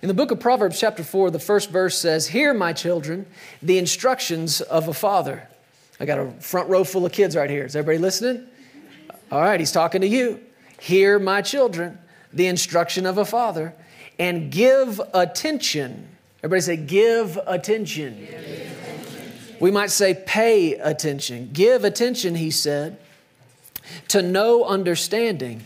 In 0.00 0.08
the 0.08 0.14
book 0.14 0.30
of 0.30 0.38
Proverbs, 0.38 0.78
chapter 0.78 1.02
4, 1.02 1.30
the 1.30 1.38
first 1.38 1.70
verse 1.70 1.98
says, 1.98 2.28
Hear, 2.28 2.54
my 2.54 2.72
children, 2.72 3.26
the 3.62 3.78
instructions 3.78 4.60
of 4.60 4.86
a 4.86 4.94
father. 4.94 5.48
I 5.98 6.04
got 6.04 6.18
a 6.18 6.30
front 6.40 6.68
row 6.68 6.84
full 6.84 7.06
of 7.06 7.12
kids 7.12 7.34
right 7.34 7.48
here. 7.48 7.64
Is 7.64 7.74
everybody 7.74 7.98
listening? 7.98 8.46
All 9.30 9.40
right, 9.40 9.58
he's 9.58 9.72
talking 9.72 10.00
to 10.02 10.06
you. 10.06 10.40
Hear, 10.80 11.18
my 11.18 11.42
children, 11.42 11.98
the 12.32 12.46
instruction 12.46 13.06
of 13.06 13.18
a 13.18 13.24
father, 13.24 13.74
and 14.18 14.50
give 14.50 15.00
attention. 15.12 16.08
Everybody 16.42 16.60
say, 16.60 16.76
give 16.76 17.38
attention. 17.46 18.18
Give 18.18 18.34
attention. 18.34 19.58
We 19.60 19.70
might 19.70 19.90
say, 19.90 20.14
pay 20.14 20.74
attention. 20.74 21.50
Give 21.52 21.84
attention, 21.84 22.34
he 22.34 22.50
said, 22.50 22.98
to 24.08 24.20
know 24.20 24.64
understanding. 24.64 25.64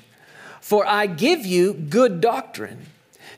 For 0.60 0.86
I 0.86 1.06
give 1.06 1.46
you 1.46 1.72
good 1.72 2.20
doctrine. 2.20 2.86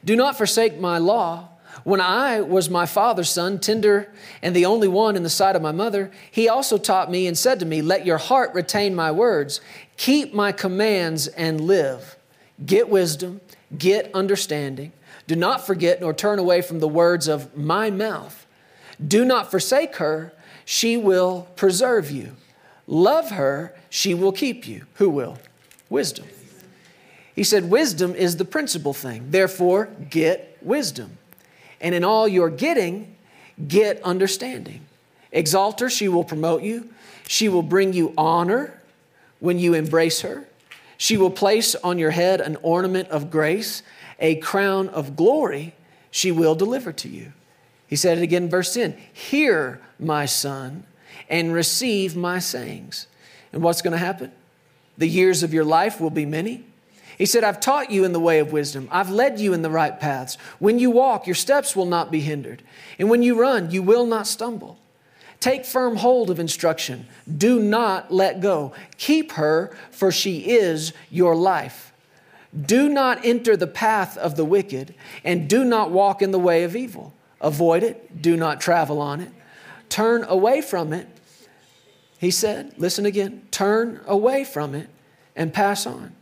Do 0.05 0.17
not 0.17 0.37
forsake 0.37 0.79
my 0.79 0.99
law. 0.99 1.49
When 1.85 2.01
I 2.01 2.41
was 2.41 2.69
my 2.69 2.85
father's 2.85 3.31
son, 3.31 3.59
tender 3.59 4.13
and 4.43 4.55
the 4.55 4.67
only 4.67 4.89
one 4.89 5.17
in 5.17 5.23
the 5.23 5.31
sight 5.31 5.57
of 5.57 5.63
my 5.63 5.73
mother, 5.73 6.11
he 6.31 6.49
also 6.49 6.77
taught 6.77 7.11
me 7.11 7.27
and 7.27 7.39
said 7.39 7.61
to 7.61 7.67
me, 7.67 7.81
Let 7.81 8.05
your 8.05 8.19
heart 8.19 8.53
retain 8.53 8.95
my 8.95 9.11
words, 9.11 9.61
keep 10.01 10.33
my 10.33 10.51
commands 10.51 11.27
and 11.27 11.61
live. 11.61 12.17
Get 12.65 12.89
wisdom, 12.89 13.43
get 13.77 14.11
understanding. 14.15 14.93
Do 15.27 15.37
not 15.37 15.67
forget 15.67 16.01
nor 16.01 16.15
turn 16.15 16.39
away 16.39 16.63
from 16.63 16.81
the 16.81 16.89
words 16.89 17.29
of 17.29 17.55
my 17.55 17.91
mouth. 17.91 18.47
Do 19.07 19.27
not 19.27 19.51
forsake 19.51 19.97
her, 19.97 20.33
she 20.65 20.97
will 20.97 21.49
preserve 21.55 22.11
you. 22.11 22.35
Love 22.87 23.33
her, 23.33 23.75
she 23.91 24.15
will 24.15 24.33
keep 24.33 24.67
you. 24.67 24.87
Who 24.95 25.11
will? 25.11 25.37
Wisdom. 25.91 26.27
He 27.35 27.45
said, 27.45 27.69
Wisdom 27.69 28.15
is 28.15 28.39
the 28.39 28.47
principal 28.47 28.95
thing. 28.95 29.31
Therefore, 29.31 29.91
get 30.09 30.57
wisdom 30.63 31.19
and 31.79 31.95
in 31.95 32.05
all 32.05 32.27
your 32.27 32.49
getting, 32.49 33.17
get 33.69 34.03
understanding. 34.03 34.81
Exalt 35.31 35.79
her, 35.81 35.91
she 35.91 36.09
will 36.09 36.25
promote 36.25 36.63
you. 36.63 36.89
She 37.29 37.51
will 37.51 37.63
bring 37.63 37.93
you 37.93 38.15
honor 38.17 38.80
when 39.41 39.59
you 39.59 39.75
embrace 39.75 40.21
her. 40.21 40.47
She 40.97 41.17
will 41.17 41.31
place 41.31 41.75
on 41.77 41.99
your 41.99 42.11
head 42.11 42.41
an 42.41 42.57
ornament 42.63 43.09
of 43.09 43.31
grace, 43.31 43.83
a 44.19 44.37
crown 44.37 44.89
of 44.91 45.17
glory 45.17 45.75
she 46.11 46.31
will 46.31 46.55
deliver 46.55 46.93
to 46.93 47.09
you. 47.09 47.33
He 47.87 47.97
said 47.97 48.19
it 48.19 48.23
again 48.23 48.45
in 48.45 48.51
verse 48.51 48.75
10 48.75 48.97
Hear, 49.13 49.81
my 49.99 50.27
son, 50.27 50.85
and 51.29 51.53
receive 51.53 52.15
my 52.17 52.39
sayings. 52.39 53.07
And 53.53 53.63
what's 53.63 53.83
going 53.83 53.93
to 53.93 53.99
happen? 53.99 54.31
The 54.99 55.09
years 55.09 55.43
of 55.43 55.55
your 55.55 55.65
life 55.65 56.01
will 56.01 56.11
be 56.11 56.27
many. 56.27 56.65
He 57.17 57.27
said, 57.27 57.45
I've 57.45 57.61
taught 57.61 57.91
you 57.91 58.05
in 58.05 58.13
the 58.13 58.21
way 58.21 58.39
of 58.39 58.53
wisdom. 58.53 58.89
I've 58.91 59.11
led 59.11 59.41
you 59.41 59.53
in 59.53 59.63
the 59.63 59.71
right 59.71 59.99
paths. 59.99 60.37
When 60.59 60.79
you 60.79 60.91
walk, 60.91 61.27
your 61.27 61.35
steps 61.35 61.75
will 61.75 61.87
not 61.87 62.11
be 62.11 62.21
hindered. 62.21 62.63
And 62.99 63.11
when 63.11 63.23
you 63.23 63.39
run, 63.39 63.71
you 63.71 63.83
will 63.83 64.07
not 64.07 64.27
stumble. 64.27 64.79
Take 65.41 65.65
firm 65.65 65.97
hold 65.97 66.31
of 66.31 66.39
instruction. 66.39 67.07
Do 67.35 67.59
not 67.59 68.13
let 68.13 68.41
go. 68.41 68.73
Keep 68.99 69.33
her, 69.33 69.75
for 69.91 70.13
she 70.13 70.51
is 70.51 70.93
your 71.11 71.35
life. 71.35 71.93
Do 72.61 72.89
not 72.89 73.25
enter 73.25 73.57
the 73.57 73.67
path 73.67 74.19
of 74.19 74.37
the 74.37 74.45
wicked, 74.45 74.95
and 75.25 75.49
do 75.49 75.65
not 75.65 75.91
walk 75.91 76.21
in 76.21 76.31
the 76.31 76.39
way 76.39 76.63
of 76.63 76.77
evil. 76.77 77.15
Avoid 77.41 77.83
it. 77.83 78.21
Do 78.21 78.37
not 78.37 78.61
travel 78.61 79.01
on 79.01 79.21
it. 79.21 79.33
Turn 79.89 80.25
away 80.25 80.61
from 80.61 80.93
it. 80.93 81.09
He 82.19 82.31
said, 82.31 82.75
listen 82.77 83.07
again, 83.07 83.47
turn 83.51 84.03
away 84.07 84.45
from 84.45 84.75
it 84.75 84.91
and 85.35 85.55
pass 85.55 85.87
on. 85.87 86.15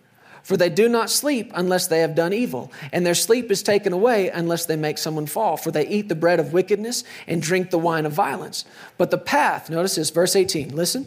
For 0.49 0.57
they 0.57 0.71
do 0.71 0.89
not 0.89 1.11
sleep 1.11 1.53
unless 1.55 1.89
they 1.89 2.01
have 2.01 2.15
done 2.15 2.33
evil, 2.33 2.73
and 2.91 3.05
their 3.05 3.15
sleep 3.15 3.51
is 3.51 3.63
taken 3.63 3.93
away 3.93 4.31
unless 4.31 4.65
they 4.65 4.77
make 4.77 4.97
someone 4.97 5.27
fall. 5.27 5.59
For 5.59 5.71
they 5.71 5.87
eat 5.87 6.09
the 6.09 6.15
bread 6.15 6.41
of 6.41 6.55
wickedness 6.55 7.05
and 7.27 7.43
drink 7.43 7.69
the 7.69 7.79
wine 7.79 8.07
of 8.07 8.15
violence. 8.15 8.65
But 8.97 9.11
the 9.11 9.19
path, 9.19 9.69
notice 9.69 9.97
this, 9.97 10.09
verse 10.09 10.35
18, 10.35 10.75
listen. 10.75 11.07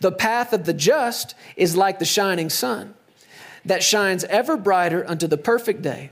The 0.00 0.12
path 0.12 0.52
of 0.52 0.66
the 0.66 0.74
just 0.74 1.34
is 1.56 1.74
like 1.74 1.98
the 1.98 2.04
shining 2.04 2.50
sun 2.50 2.92
that 3.64 3.82
shines 3.82 4.22
ever 4.24 4.54
brighter 4.54 5.02
unto 5.08 5.26
the 5.26 5.38
perfect 5.38 5.80
day. 5.80 6.10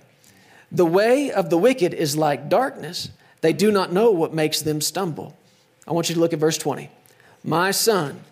The 0.71 0.87
way 0.87 1.31
of 1.31 1.51
the 1.51 1.59
wicked 1.59 1.93
is 1.93 2.17
like 2.17 2.49
darkness. 2.49 3.11
They 3.43 3.53
do 3.53 3.71
not 3.71 3.93
know 3.93 4.13
what 4.13 4.33
makes 4.33 4.63
them 4.63 4.81
stumble. 4.81 5.37
I 5.87 5.93
want 5.93 6.09
you 6.09 6.15
to 6.15 6.23
look 6.23 6.33
at 6.33 6.39
verse 6.39 6.57
20. 6.57 6.89
My 7.45 7.71
son, 7.71 8.25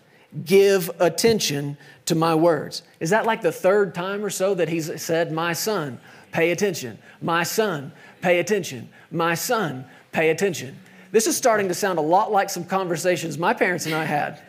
give 0.45 0.89
attention 0.99 1.77
to 2.05 2.15
my 2.15 2.35
words. 2.35 2.83
Is 2.99 3.09
that 3.11 3.25
like 3.25 3.41
the 3.41 3.51
third 3.51 3.93
time 3.93 4.23
or 4.23 4.29
so 4.29 4.53
that 4.55 4.69
he's 4.69 5.01
said, 5.01 5.31
My 5.31 5.53
son, 5.53 5.99
pay 6.31 6.51
attention? 6.51 6.97
My 7.21 7.43
son, 7.43 7.91
pay 8.21 8.39
attention. 8.39 8.89
My 9.11 9.35
son, 9.35 9.85
pay 10.11 10.29
attention. 10.29 10.77
This 11.11 11.27
is 11.27 11.35
starting 11.35 11.67
to 11.67 11.73
sound 11.73 11.99
a 11.99 12.01
lot 12.01 12.31
like 12.31 12.49
some 12.49 12.63
conversations 12.63 13.37
my 13.37 13.53
parents 13.53 13.85
and 13.85 13.93
I 13.93 14.05
had. 14.05 14.41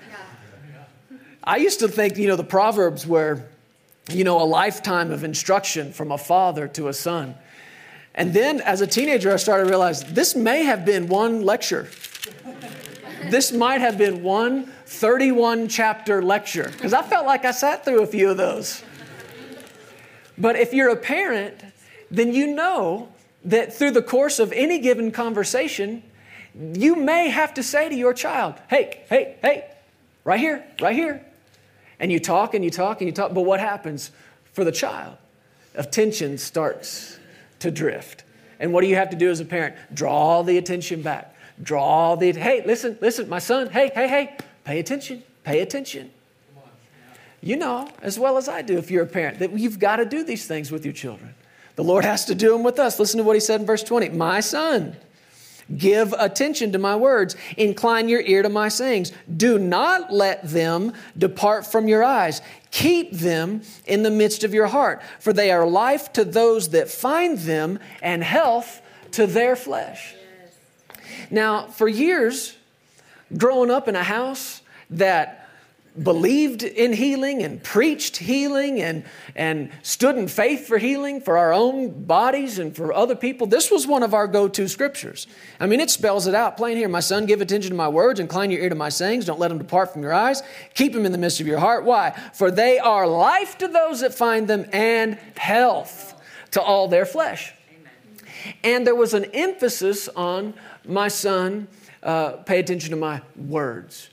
I 1.45 1.57
used 1.57 1.81
to 1.81 1.89
think, 1.89 2.17
you 2.19 2.29
know, 2.29 2.37
the 2.37 2.45
Proverbs 2.45 3.05
were, 3.05 3.43
you 4.09 4.23
know, 4.23 4.41
a 4.41 4.45
lifetime 4.45 5.11
of 5.11 5.25
instruction 5.25 5.93
from 5.93 6.12
a 6.12 6.19
father 6.19 6.69
to 6.69 6.87
a 6.87 6.93
son. 6.93 7.35
And 8.15 8.33
then 8.33 8.61
as 8.61 8.81
a 8.81 8.87
teenager, 8.87 9.33
I 9.33 9.37
started 9.37 9.65
to 9.65 9.71
realize 9.71 10.05
this 10.05 10.37
may 10.37 10.62
have 10.65 10.85
been 10.85 11.09
one 11.09 11.43
lecture. 11.43 11.89
This 13.33 13.51
might 13.51 13.81
have 13.81 13.97
been 13.97 14.23
one 14.23 14.67
31 14.85 15.67
chapter 15.69 16.21
lecture, 16.21 16.69
because 16.71 16.93
I 16.93 17.03
felt 17.03 17.25
like 17.25 17.47
I 17.47 17.51
sat 17.51 17.83
through 17.83 18.03
a 18.03 18.07
few 18.07 18.29
of 18.29 18.37
those. 18.37 18.85
But 20.37 20.57
if 20.57 20.75
you're 20.75 20.91
a 20.91 20.97
parent, 20.97 21.65
then 22.11 22.35
you 22.35 22.47
know 22.47 23.09
that 23.47 23.73
through 23.73 23.93
the 23.93 24.03
course 24.03 24.39
of 24.39 24.53
any 24.53 24.79
given 24.81 25.11
conversation, 25.11 26.03
you 26.75 26.95
may 26.95 27.31
have 27.31 27.55
to 27.55 27.62
say 27.62 27.89
to 27.89 27.95
your 27.95 28.12
child, 28.12 28.55
hey, 28.69 29.03
hey, 29.09 29.37
hey, 29.41 29.71
right 30.25 30.39
here, 30.39 30.62
right 30.83 30.95
here. 30.95 31.25
And 31.99 32.12
you 32.12 32.21
talk 32.21 32.53
and 32.53 32.62
you 32.62 32.71
talk 32.71 33.01
and 33.01 33.09
you 33.09 33.15
talk, 33.15 33.33
but 33.33 33.43
what 33.43 33.61
happens 33.61 34.11
for 34.53 34.62
the 34.62 34.73
child? 34.73 35.17
Attention 35.75 36.37
starts 36.37 37.19
to 37.61 37.71
drift. 37.71 38.25
And 38.61 38.75
what 38.75 38.83
do 38.83 38.89
you 38.89 38.97
have 38.97 39.09
to 39.09 39.17
do 39.17 39.31
as 39.31 39.41
a 39.41 39.47
parent? 39.47 39.75
Draw 39.95 40.43
the 40.43 40.59
attention 40.59 41.01
back. 41.01 41.32
Draw 41.61 42.16
the, 42.16 42.32
hey, 42.32 42.62
listen, 42.64 42.97
listen, 43.00 43.28
my 43.28 43.38
son, 43.38 43.71
hey, 43.71 43.90
hey, 43.94 44.09
hey, 44.09 44.37
pay 44.64 44.78
attention, 44.78 45.23
pay 45.44 45.61
attention. 45.61 46.11
You 47.42 47.56
know 47.56 47.88
as 48.00 48.18
well 48.18 48.37
as 48.37 48.49
I 48.49 48.62
do, 48.62 48.78
if 48.78 48.90
you're 48.90 49.02
a 49.02 49.06
parent, 49.06 49.40
that 49.40 49.52
you've 49.59 49.80
got 49.80 49.97
to 49.97 50.04
do 50.04 50.23
these 50.23 50.47
things 50.47 50.71
with 50.71 50.85
your 50.85 50.94
children. 50.94 51.35
The 51.75 51.85
Lord 51.85 52.04
has 52.04 52.25
to 52.26 52.35
do 52.35 52.52
them 52.52 52.62
with 52.62 52.78
us. 52.78 52.99
Listen 52.99 53.18
to 53.18 53.25
what 53.25 53.35
he 53.35 53.40
said 53.40 53.61
in 53.61 53.66
verse 53.66 53.82
20 53.82 54.11
My 54.11 54.40
son, 54.40 54.97
give 55.76 56.12
attention 56.18 56.71
to 56.73 56.78
my 56.78 56.94
words, 56.94 57.35
incline 57.56 58.09
your 58.09 58.21
ear 58.21 58.42
to 58.42 58.49
my 58.49 58.68
sayings. 58.68 59.11
Do 59.37 59.59
not 59.59 60.12
let 60.12 60.49
them 60.49 60.92
depart 61.18 61.66
from 61.66 61.88
your 61.88 62.04
eyes. 62.04 62.42
Keep 62.71 63.12
them 63.12 63.62
in 63.87 64.02
the 64.02 64.11
midst 64.11 64.44
of 64.44 64.54
your 64.54 64.68
heart, 64.68 65.02
for 65.18 65.32
they 65.32 65.50
are 65.50 65.66
life 65.66 66.12
to 66.12 66.25
those 66.25 66.68
that 66.71 66.88
find 66.88 67.38
them 67.38 67.80
and 68.02 68.23
health 68.23 68.80
to 69.12 69.26
their 69.26 69.56
flesh. 69.56 70.14
Now, 71.31 71.66
for 71.66 71.88
years, 71.88 72.57
growing 73.37 73.71
up 73.71 73.88
in 73.88 73.97
a 73.97 74.02
house 74.02 74.62
that 74.90 75.42
believed 76.00 76.62
in 76.62 76.92
healing 76.92 77.42
and 77.42 77.62
preached 77.62 78.16
healing 78.16 78.81
and, 78.81 79.04
and 79.37 79.71
stood 79.83 80.16
in 80.16 80.26
faith 80.26 80.66
for 80.66 80.78
healing 80.78 81.21
for 81.21 81.37
our 81.37 81.52
own 81.52 82.04
bodies 82.04 82.59
and 82.59 82.75
for 82.75 82.95
other 82.95 83.14
people. 83.14 83.47
This 83.47 83.71
was 83.71 83.87
one 83.87 84.02
of 84.02 84.14
our 84.14 84.26
go 84.26 84.49
to 84.49 84.69
scriptures. 84.69 85.26
I 85.61 85.66
mean, 85.66 85.81
it 85.81 85.90
spells 85.90 86.26
it 86.26 86.35
out 86.35 86.57
plain 86.57 86.78
here. 86.78 86.88
My 86.88 87.00
son, 87.00 87.26
give 87.26 87.42
attention 87.42 87.71
to 87.71 87.76
my 87.76 87.88
words, 87.88 88.21
incline 88.21 88.50
your 88.50 88.62
ear 88.62 88.71
to 88.71 88.75
my 88.75 88.88
sayings, 88.88 89.26
don't 89.26 89.38
let 89.38 89.49
them 89.49 89.59
depart 89.59 89.92
from 89.92 90.02
your 90.02 90.14
eyes, 90.14 90.42
keep 90.75 90.95
them 90.95 91.04
in 91.04 91.12
the 91.12 91.19
midst 91.19 91.40
of 91.40 91.47
your 91.47 91.59
heart. 91.59 91.85
Why? 91.85 92.19
For 92.33 92.50
they 92.50 92.78
are 92.78 93.07
life 93.07 93.59
to 93.59 93.69
those 93.69 94.00
that 94.00 94.14
find 94.14 94.49
them 94.49 94.66
and 94.73 95.19
health 95.37 96.14
to 96.52 96.62
all 96.62 96.88
their 96.88 97.04
flesh. 97.04 97.52
And 98.64 98.87
there 98.87 98.94
was 98.94 99.14
an 99.14 99.25
emphasis 99.32 100.08
on 100.08 100.54
my 100.84 101.08
son, 101.08 101.68
uh, 102.02 102.32
pay 102.38 102.58
attention 102.58 102.90
to 102.90 102.96
my 102.96 103.22
words. 103.37 104.11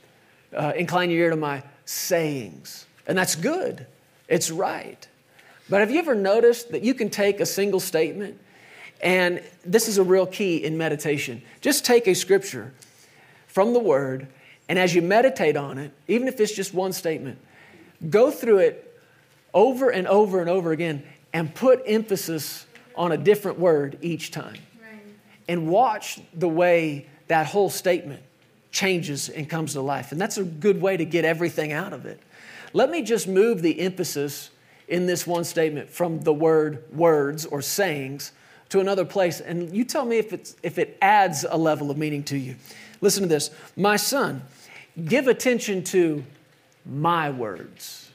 Uh, 0.56 0.72
incline 0.76 1.10
your 1.10 1.20
ear 1.20 1.30
to 1.30 1.36
my 1.36 1.62
sayings. 1.84 2.86
And 3.06 3.16
that's 3.16 3.34
good, 3.34 3.86
it's 4.28 4.50
right. 4.50 5.06
But 5.68 5.80
have 5.80 5.90
you 5.90 5.98
ever 5.98 6.14
noticed 6.14 6.72
that 6.72 6.82
you 6.82 6.94
can 6.94 7.10
take 7.10 7.40
a 7.40 7.46
single 7.46 7.80
statement, 7.80 8.38
and 9.00 9.42
this 9.64 9.88
is 9.88 9.98
a 9.98 10.02
real 10.02 10.26
key 10.26 10.64
in 10.64 10.76
meditation? 10.76 11.42
Just 11.60 11.84
take 11.84 12.08
a 12.08 12.14
scripture 12.14 12.72
from 13.46 13.72
the 13.72 13.78
Word, 13.78 14.26
and 14.68 14.78
as 14.78 14.94
you 14.94 15.02
meditate 15.02 15.56
on 15.56 15.78
it, 15.78 15.92
even 16.08 16.28
if 16.28 16.40
it's 16.40 16.54
just 16.54 16.74
one 16.74 16.92
statement, 16.92 17.38
go 18.08 18.30
through 18.30 18.58
it 18.58 19.00
over 19.54 19.90
and 19.90 20.06
over 20.06 20.40
and 20.40 20.48
over 20.48 20.72
again 20.72 21.02
and 21.32 21.54
put 21.54 21.82
emphasis 21.86 22.66
on 22.94 23.12
a 23.12 23.16
different 23.16 23.58
word 23.58 23.98
each 24.02 24.30
time. 24.30 24.58
Right. 24.80 25.02
And 25.48 25.68
watch 25.68 26.20
the 26.34 26.48
way 26.48 27.06
that 27.28 27.46
whole 27.46 27.70
statement 27.70 28.22
changes 28.70 29.28
and 29.28 29.48
comes 29.48 29.72
to 29.74 29.80
life. 29.80 30.12
And 30.12 30.20
that's 30.20 30.38
a 30.38 30.44
good 30.44 30.80
way 30.80 30.96
to 30.96 31.04
get 31.04 31.24
everything 31.24 31.72
out 31.72 31.92
of 31.92 32.06
it. 32.06 32.20
Let 32.72 32.90
me 32.90 33.02
just 33.02 33.26
move 33.26 33.62
the 33.62 33.80
emphasis 33.80 34.50
in 34.88 35.06
this 35.06 35.26
one 35.26 35.44
statement 35.44 35.88
from 35.90 36.20
the 36.20 36.32
word 36.32 36.84
words 36.92 37.46
or 37.46 37.62
sayings 37.62 38.32
to 38.68 38.80
another 38.80 39.04
place. 39.04 39.40
And 39.40 39.74
you 39.74 39.84
tell 39.84 40.04
me 40.04 40.18
if, 40.18 40.32
it's, 40.32 40.56
if 40.62 40.78
it 40.78 40.98
adds 41.00 41.44
a 41.48 41.56
level 41.56 41.90
of 41.90 41.98
meaning 41.98 42.22
to 42.24 42.36
you. 42.36 42.56
Listen 43.00 43.22
to 43.22 43.28
this 43.28 43.50
My 43.76 43.96
son, 43.96 44.42
give 45.04 45.28
attention 45.28 45.84
to 45.84 46.24
my 46.84 47.30
words. 47.30 48.10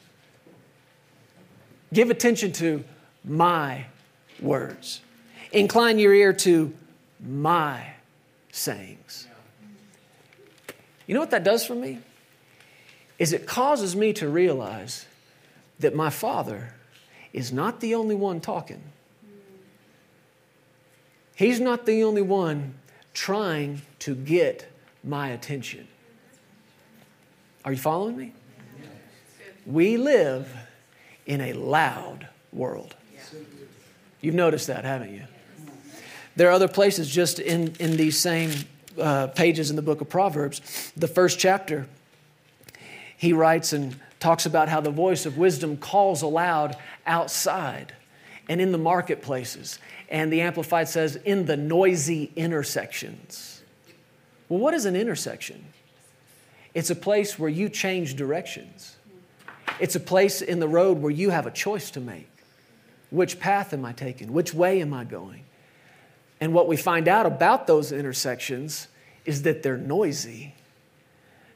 Give 1.94 2.10
attention 2.10 2.52
to 2.54 2.84
my 3.24 3.86
words. 4.40 5.02
Incline 5.52 6.00
your 6.00 6.14
ear 6.14 6.34
to 6.34 6.74
my 7.20 7.94
sayings. 8.52 9.28
You 11.08 11.14
know 11.14 11.20
what 11.20 11.32
that 11.32 11.44
does 11.44 11.66
for 11.66 11.76
me? 11.76 12.00
Is 13.20 13.32
it 13.32 13.48
causes 13.48 13.96
me 13.96 14.12
to 14.14 14.28
realize 14.28 15.06
that 15.80 15.96
my 15.96 16.10
father 16.10 16.74
is 17.34 17.52
not 17.52 17.82
the 17.82 17.96
only 17.96 18.16
one 18.16 18.40
talking. 18.40 18.82
He's 21.36 21.60
not 21.60 21.86
the 21.86 22.04
only 22.04 22.22
one 22.22 22.76
trying 23.14 23.82
to 24.00 24.16
get 24.16 24.72
my 25.04 25.30
attention. 25.30 25.88
Are 27.66 27.74
you 27.74 27.78
following 27.78 28.16
me? 28.16 28.34
We 29.66 29.98
live 29.98 30.50
in 31.26 31.42
a 31.42 31.54
loud 31.54 32.30
world. 32.54 32.96
You've 34.26 34.34
noticed 34.34 34.66
that, 34.68 34.86
haven't 34.86 35.14
you? 35.14 35.22
There 36.36 36.50
are 36.50 36.52
other 36.52 36.68
places 36.68 37.08
just 37.08 37.38
in, 37.38 37.76
in 37.80 37.96
these 37.96 38.20
same 38.20 38.50
uh, 39.00 39.28
pages 39.28 39.70
in 39.70 39.76
the 39.76 39.84
book 39.84 40.02
of 40.02 40.10
Proverbs, 40.10 40.92
the 40.98 41.08
first 41.08 41.38
chapter, 41.38 41.86
he 43.18 43.34
writes 43.34 43.72
and 43.72 44.00
talks 44.20 44.48
about 44.48 44.68
how 44.68 44.82
the 44.82 44.90
voice 44.90 45.28
of 45.28 45.38
wisdom 45.38 45.78
calls 45.78 46.24
aloud 46.24 46.76
outside 47.06 47.94
and 48.50 48.60
in 48.60 48.72
the 48.72 48.80
marketplaces. 48.80 49.78
And 50.10 50.34
the 50.34 50.42
Amplified 50.42 50.90
says, 50.90 51.18
in 51.18 51.46
the 51.46 51.56
noisy 51.56 52.32
intersections. 52.36 53.62
Well, 54.50 54.60
what 54.60 54.74
is 54.74 54.86
an 54.86 54.96
intersection? 54.96 55.64
It's 56.74 56.90
a 56.90 56.96
place 56.96 57.38
where 57.38 57.50
you 57.50 57.70
change 57.70 58.16
directions. 58.16 58.96
It's 59.80 59.96
a 59.96 60.00
place 60.00 60.42
in 60.42 60.60
the 60.60 60.68
road 60.68 60.98
where 60.98 61.12
you 61.12 61.30
have 61.30 61.46
a 61.46 61.52
choice 61.52 61.92
to 61.92 62.00
make. 62.00 62.35
Which 63.10 63.40
path 63.40 63.74
am 63.74 63.86
I 63.86 63.94
taking? 63.94 64.34
Which 64.34 64.54
way 64.54 64.82
am 64.82 64.94
I 64.94 65.04
going? 65.04 65.44
And 66.42 66.54
what 66.54 66.68
we 66.68 66.78
find 66.78 67.08
out 67.08 67.26
about 67.26 67.68
those 67.68 67.92
intersections 67.92 68.88
is 69.26 69.44
that 69.44 69.64
they're 69.64 69.78
noisy. 69.78 70.54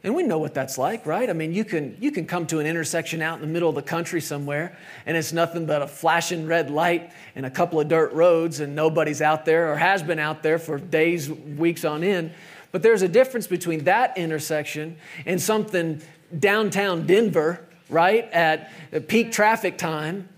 And 0.03 0.15
we 0.15 0.23
know 0.23 0.39
what 0.39 0.53
that's 0.53 0.77
like, 0.77 1.05
right? 1.05 1.29
I 1.29 1.33
mean, 1.33 1.53
you 1.53 1.65
can, 1.65 1.97
you 1.99 2.11
can 2.11 2.25
come 2.25 2.47
to 2.47 2.59
an 2.59 2.65
intersection 2.65 3.21
out 3.21 3.35
in 3.35 3.41
the 3.41 3.51
middle 3.51 3.67
of 3.67 3.75
the 3.75 3.81
country 3.81 4.21
somewhere, 4.21 4.77
and 5.05 5.17
it's 5.17 5.33
nothing 5.33 5.65
but 5.65 5.81
a 5.81 5.87
flashing 5.87 6.47
red 6.47 6.71
light 6.71 7.11
and 7.35 7.45
a 7.45 7.49
couple 7.49 7.81
of 7.81 7.89
dirt 7.89 8.13
roads, 8.13 8.61
and 8.61 8.75
nobody's 8.75 9.21
out 9.21 9.43
there 9.43 9.73
or 9.73 9.75
has 9.75 10.01
been 10.01 10.19
out 10.19 10.41
there 10.41 10.57
for 10.57 10.77
days, 10.77 11.29
weeks 11.29 11.83
on 11.83 12.03
end. 12.03 12.31
But 12.71 12.81
there's 12.81 13.01
a 13.01 13.09
difference 13.09 13.47
between 13.47 13.83
that 13.85 14.17
intersection 14.17 14.95
and 15.25 15.41
something 15.41 16.01
downtown 16.37 17.05
Denver, 17.05 17.65
right, 17.89 18.31
at 18.31 18.71
peak 19.09 19.33
traffic 19.33 19.77
time, 19.77 20.29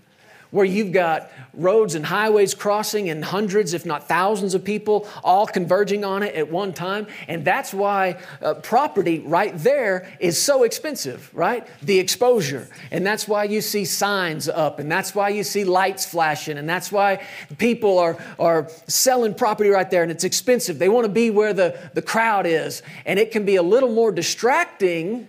where 0.52 0.66
you've 0.66 0.92
got 0.92 1.32
roads 1.54 1.94
and 1.94 2.06
highways 2.06 2.54
crossing 2.54 3.08
and 3.10 3.24
hundreds, 3.24 3.74
if 3.74 3.84
not 3.84 4.06
thousands 4.06 4.54
of 4.54 4.62
people 4.62 5.08
all 5.24 5.46
converging 5.46 6.04
on 6.04 6.22
it 6.22 6.34
at 6.34 6.50
one 6.50 6.72
time. 6.72 7.06
And 7.26 7.44
that's 7.44 7.74
why 7.74 8.18
uh, 8.40 8.54
property 8.54 9.18
right 9.18 9.56
there 9.58 10.14
is 10.20 10.40
so 10.40 10.62
expensive, 10.62 11.30
right? 11.34 11.66
The 11.82 11.98
exposure. 11.98 12.68
And 12.90 13.04
that's 13.04 13.26
why 13.26 13.44
you 13.44 13.62
see 13.62 13.84
signs 13.86 14.48
up, 14.48 14.78
and 14.78 14.92
that's 14.92 15.14
why 15.14 15.30
you 15.30 15.42
see 15.42 15.64
lights 15.64 16.06
flashing, 16.06 16.58
and 16.58 16.68
that's 16.68 16.92
why 16.92 17.26
people 17.58 17.98
are, 17.98 18.16
are 18.38 18.68
selling 18.86 19.34
property 19.34 19.70
right 19.70 19.90
there, 19.90 20.02
and 20.02 20.12
it's 20.12 20.24
expensive. 20.24 20.78
They 20.78 20.90
want 20.90 21.06
to 21.06 21.12
be 21.12 21.30
where 21.30 21.54
the, 21.54 21.78
the 21.94 22.02
crowd 22.02 22.46
is. 22.46 22.82
And 23.06 23.18
it 23.18 23.30
can 23.30 23.46
be 23.46 23.56
a 23.56 23.62
little 23.62 23.92
more 23.92 24.12
distracting. 24.12 25.28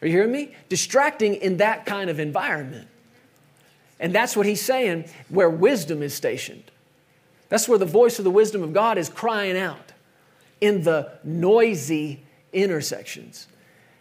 Are 0.00 0.06
you 0.06 0.12
hearing 0.12 0.32
me? 0.32 0.54
Distracting 0.68 1.34
in 1.34 1.56
that 1.56 1.84
kind 1.84 2.08
of 2.08 2.20
environment. 2.20 2.88
And 4.02 4.12
that's 4.12 4.36
what 4.36 4.46
he's 4.46 4.60
saying, 4.60 5.06
where 5.28 5.48
wisdom 5.48 6.02
is 6.02 6.12
stationed. 6.12 6.64
That's 7.48 7.68
where 7.68 7.78
the 7.78 7.86
voice 7.86 8.18
of 8.18 8.24
the 8.24 8.30
wisdom 8.30 8.62
of 8.62 8.72
God 8.72 8.98
is 8.98 9.08
crying 9.08 9.56
out 9.56 9.92
in 10.60 10.82
the 10.82 11.12
noisy 11.22 12.20
intersections. 12.52 13.46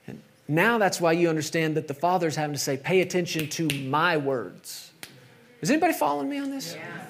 And 0.08 0.22
Now 0.48 0.80
that's 0.80 1.00
why 1.00 1.12
you 1.12 1.30
understand 1.30 1.78
that 1.78 1.88
the 1.88 1.94
Father's 1.94 2.36
having 2.36 2.54
to 2.54 2.60
say, 2.60 2.78
pay 2.78 3.02
attention 3.02 3.48
to 3.50 3.68
my 3.84 4.18
words. 4.18 4.92
Is 5.62 5.70
anybody 5.70 5.94
following 5.94 6.28
me 6.28 6.40
on 6.40 6.50
this? 6.50 6.74
Yeah. 6.74 7.06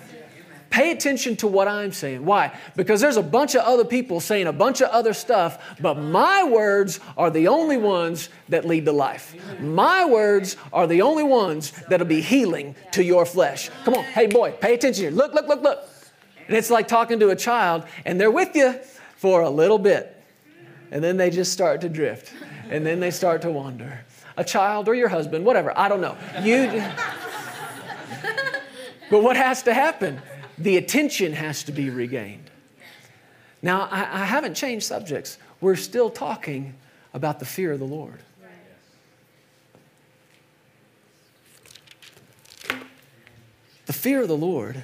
Pay 0.72 0.92
attention 0.92 1.36
to 1.36 1.48
what 1.48 1.68
I'm 1.68 1.92
saying. 1.92 2.26
Why? 2.26 2.58
Because 2.78 3.02
there's 3.02 3.18
a 3.18 3.22
bunch 3.22 3.56
of 3.56 3.62
other 3.64 3.84
people 3.84 4.22
saying 4.22 4.48
a 4.48 4.54
bunch 4.54 4.80
of 4.80 4.90
other 4.90 5.14
stuff, 5.14 5.76
but 5.82 5.96
my 5.96 6.46
words 6.46 7.02
are 7.18 7.30
the 7.30 7.50
only 7.50 7.76
ones 7.76 8.30
that 8.48 8.64
lead 8.66 8.86
to 8.86 8.94
life. 8.94 9.36
My 9.60 10.06
words 10.06 10.56
are 10.72 10.88
the 10.88 11.02
only 11.02 11.24
ones 11.24 11.74
that'll 11.90 12.08
be 12.08 12.22
healing 12.22 12.74
to 12.94 13.04
your 13.04 13.26
flesh. 13.26 13.70
Come 13.84 13.96
on, 13.96 14.06
hey 14.06 14.28
boy, 14.28 14.54
pay 14.54 14.74
attention 14.76 15.04
here. 15.04 15.12
Look, 15.12 15.34
look, 15.34 15.50
look, 15.50 15.62
look. 15.62 15.90
And 16.48 16.56
it's 16.56 16.70
like 16.70 16.88
talking 16.88 17.20
to 17.20 17.32
a 17.32 17.36
child, 17.36 17.84
and 18.06 18.20
they're 18.20 18.32
with 18.32 18.56
you 18.56 18.80
for 19.18 19.42
a 19.42 19.50
little 19.50 19.78
bit, 19.78 20.24
and 20.90 21.04
then 21.04 21.18
they 21.18 21.30
just 21.30 21.52
start 21.52 21.82
to 21.82 21.90
drift, 21.90 22.34
and 22.70 22.86
then 22.86 23.02
they 23.02 23.12
start 23.12 23.42
to 23.42 23.52
wander. 23.52 24.06
A 24.38 24.44
child 24.46 24.88
or 24.88 24.96
your 24.96 25.10
husband, 25.10 25.44
whatever, 25.44 25.78
I 25.78 25.90
don't 25.90 26.00
know. 26.00 26.16
You. 26.42 26.82
But 29.12 29.24
what 29.24 29.36
has 29.36 29.62
to 29.64 29.74
happen? 29.74 30.22
The 30.64 30.78
attention 30.78 31.34
has 31.34 31.64
to 31.64 31.72
be 31.72 31.90
regained. 31.90 32.50
Now, 33.62 33.88
I, 33.92 34.22
I 34.22 34.26
haven't 34.26 34.56
changed 34.56 34.86
subjects. 34.86 35.38
We're 35.60 35.76
still 35.76 36.10
talking 36.10 36.76
about 37.14 37.40
the 37.40 37.46
fear 37.46 37.72
of 37.72 37.80
the 37.80 37.86
Lord. 37.86 38.20
The 43.86 43.94
fear 43.94 44.22
of 44.22 44.28
the 44.28 44.38
Lord 44.38 44.84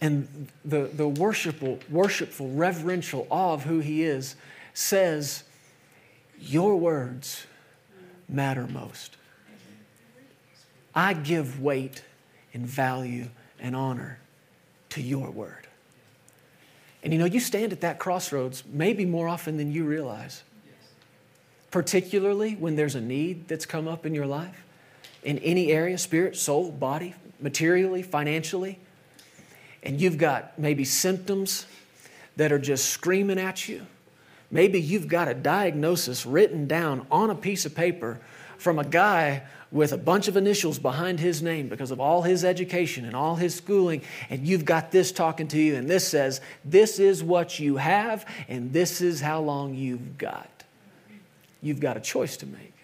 and 0.00 0.48
the, 0.64 0.90
the 0.92 1.08
worshipful, 1.08 1.78
worshipful, 1.90 2.50
reverential 2.50 3.26
awe 3.30 3.54
of 3.54 3.64
who 3.64 3.80
He 3.80 4.04
is 4.04 4.36
says, 4.74 5.44
Your 6.38 6.76
words 6.76 7.46
matter 8.28 8.66
most. 8.66 9.16
I 10.94 11.12
give 11.12 11.60
weight 11.60 12.02
and 12.54 12.66
value 12.66 13.28
and 13.60 13.76
honor 13.76 14.18
to 14.90 15.02
your 15.02 15.30
word. 15.30 15.66
And 17.02 17.12
you 17.12 17.18
know, 17.18 17.24
you 17.24 17.40
stand 17.40 17.72
at 17.72 17.82
that 17.82 17.98
crossroads 17.98 18.64
maybe 18.66 19.04
more 19.04 19.28
often 19.28 19.56
than 19.56 19.70
you 19.70 19.84
realize, 19.84 20.42
particularly 21.70 22.54
when 22.54 22.76
there's 22.76 22.94
a 22.94 23.00
need 23.00 23.48
that's 23.48 23.66
come 23.66 23.86
up 23.86 24.06
in 24.06 24.14
your 24.14 24.26
life 24.26 24.64
in 25.22 25.38
any 25.38 25.72
area 25.72 25.98
spirit, 25.98 26.36
soul, 26.36 26.70
body, 26.70 27.14
materially, 27.40 28.02
financially. 28.02 28.78
And 29.82 30.00
you've 30.00 30.18
got 30.18 30.58
maybe 30.58 30.84
symptoms 30.84 31.66
that 32.36 32.52
are 32.52 32.58
just 32.58 32.90
screaming 32.90 33.38
at 33.38 33.68
you. 33.68 33.86
Maybe 34.50 34.80
you've 34.80 35.08
got 35.08 35.28
a 35.28 35.34
diagnosis 35.34 36.24
written 36.24 36.66
down 36.66 37.06
on 37.10 37.30
a 37.30 37.34
piece 37.34 37.66
of 37.66 37.74
paper 37.74 38.18
from 38.58 38.78
a 38.78 38.84
guy 38.84 39.42
with 39.70 39.92
a 39.92 39.98
bunch 39.98 40.28
of 40.28 40.36
initials 40.36 40.78
behind 40.78 41.20
his 41.20 41.42
name 41.42 41.68
because 41.68 41.90
of 41.90 42.00
all 42.00 42.22
his 42.22 42.44
education 42.44 43.04
and 43.04 43.14
all 43.14 43.36
his 43.36 43.54
schooling, 43.54 44.00
and 44.30 44.46
you've 44.46 44.64
got 44.64 44.90
this 44.90 45.12
talking 45.12 45.48
to 45.48 45.58
you, 45.58 45.74
and 45.76 45.88
this 45.88 46.06
says, 46.06 46.40
This 46.64 46.98
is 46.98 47.22
what 47.22 47.58
you 47.58 47.76
have, 47.76 48.24
and 48.48 48.72
this 48.72 49.00
is 49.00 49.20
how 49.20 49.40
long 49.40 49.74
you've 49.74 50.18
got. 50.18 50.64
You've 51.62 51.80
got 51.80 51.96
a 51.96 52.00
choice 52.00 52.36
to 52.38 52.46
make. 52.46 52.74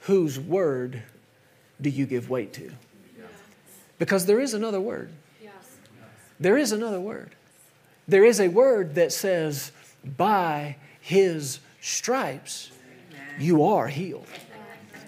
Whose 0.00 0.38
word 0.38 1.02
do 1.80 1.90
you 1.90 2.06
give 2.06 2.28
weight 2.28 2.52
to? 2.54 2.70
Because 3.98 4.26
there 4.26 4.40
is 4.40 4.52
another 4.52 4.80
word. 4.80 5.10
There 6.40 6.58
is 6.58 6.72
another 6.72 7.00
word. 7.00 7.30
There 8.08 8.24
is 8.24 8.40
a 8.40 8.48
word 8.48 8.96
that 8.96 9.12
says, 9.12 9.72
By 10.04 10.76
his 11.00 11.60
stripes, 11.80 12.70
you 13.38 13.64
are 13.64 13.88
healed. 13.88 14.26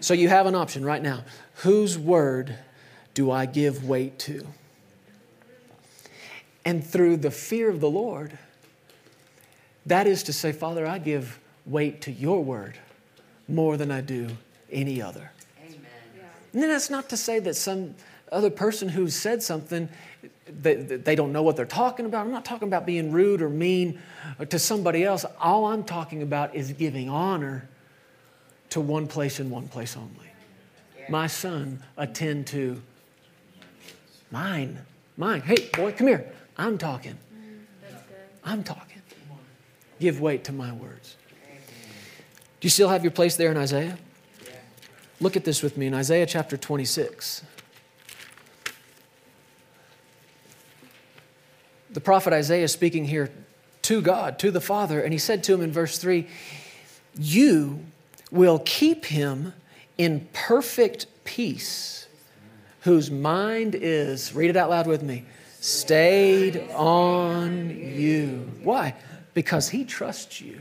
So 0.04 0.12
you 0.12 0.28
have 0.28 0.44
an 0.44 0.54
option 0.54 0.84
right 0.84 1.00
now. 1.00 1.24
Whose 1.62 1.96
word 1.96 2.58
do 3.14 3.30
I 3.30 3.46
give 3.46 3.88
weight 3.88 4.18
to? 4.18 4.46
And 6.62 6.84
through 6.84 7.16
the 7.16 7.30
fear 7.30 7.70
of 7.70 7.80
the 7.80 7.88
Lord, 7.88 8.36
that 9.86 10.06
is 10.06 10.22
to 10.24 10.34
say, 10.34 10.52
Father, 10.52 10.86
I 10.86 10.98
give 10.98 11.40
weight 11.64 12.02
to 12.02 12.12
your 12.12 12.44
word 12.44 12.76
more 13.48 13.78
than 13.78 13.90
I 13.90 14.02
do 14.02 14.28
any 14.70 15.00
other. 15.00 15.30
Amen. 15.64 15.78
And 16.52 16.62
then 16.62 16.68
that's 16.68 16.90
not 16.90 17.08
to 17.08 17.16
say 17.16 17.38
that 17.38 17.54
some 17.54 17.94
other 18.30 18.50
person 18.50 18.90
who 18.90 19.08
said 19.08 19.42
something, 19.42 19.88
they, 20.46 20.74
they 20.74 21.14
don't 21.14 21.32
know 21.32 21.42
what 21.42 21.56
they're 21.56 21.64
talking 21.64 22.04
about. 22.04 22.26
I'm 22.26 22.32
not 22.32 22.44
talking 22.44 22.68
about 22.68 22.84
being 22.84 23.10
rude 23.10 23.40
or 23.40 23.48
mean 23.48 23.98
to 24.50 24.58
somebody 24.58 25.02
else. 25.02 25.24
All 25.40 25.64
I'm 25.64 25.82
talking 25.82 26.20
about 26.20 26.54
is 26.54 26.72
giving 26.72 27.08
honor 27.08 27.70
to 28.74 28.80
one 28.80 29.06
place 29.06 29.38
and 29.38 29.52
one 29.52 29.68
place 29.68 29.96
only. 29.96 30.32
My 31.08 31.28
son, 31.28 31.80
attend 31.96 32.48
to 32.48 32.82
mine. 34.32 34.80
Mine. 35.16 35.42
Hey, 35.42 35.70
boy, 35.72 35.92
come 35.92 36.08
here. 36.08 36.32
I'm 36.58 36.76
talking. 36.76 37.16
I'm 38.44 38.64
talking. 38.64 39.00
Give 40.00 40.20
weight 40.20 40.42
to 40.44 40.52
my 40.52 40.72
words. 40.72 41.16
Do 42.58 42.66
you 42.66 42.70
still 42.70 42.88
have 42.88 43.04
your 43.04 43.12
place 43.12 43.36
there 43.36 43.52
in 43.52 43.56
Isaiah? 43.56 43.96
Look 45.20 45.36
at 45.36 45.44
this 45.44 45.62
with 45.62 45.76
me 45.76 45.86
in 45.86 45.94
Isaiah 45.94 46.26
chapter 46.26 46.56
26. 46.56 47.44
The 51.92 52.00
prophet 52.00 52.32
Isaiah 52.32 52.64
is 52.64 52.72
speaking 52.72 53.04
here 53.04 53.30
to 53.82 54.02
God, 54.02 54.40
to 54.40 54.50
the 54.50 54.60
Father, 54.60 55.00
and 55.00 55.12
he 55.12 55.18
said 55.20 55.44
to 55.44 55.54
him 55.54 55.60
in 55.60 55.70
verse 55.70 55.96
3 55.98 56.26
You 57.16 57.84
will 58.34 58.58
keep 58.64 59.06
him 59.06 59.54
in 59.96 60.26
perfect 60.32 61.06
peace, 61.24 62.08
whose 62.80 63.10
mind 63.10 63.74
is, 63.76 64.34
read 64.34 64.50
it 64.50 64.56
out 64.56 64.70
loud 64.70 64.86
with 64.88 65.02
me, 65.02 65.24
stayed 65.60 66.68
on 66.72 67.70
you. 67.70 68.50
Why? 68.62 68.96
Because 69.34 69.68
he 69.68 69.84
trusts 69.84 70.40
you. 70.40 70.60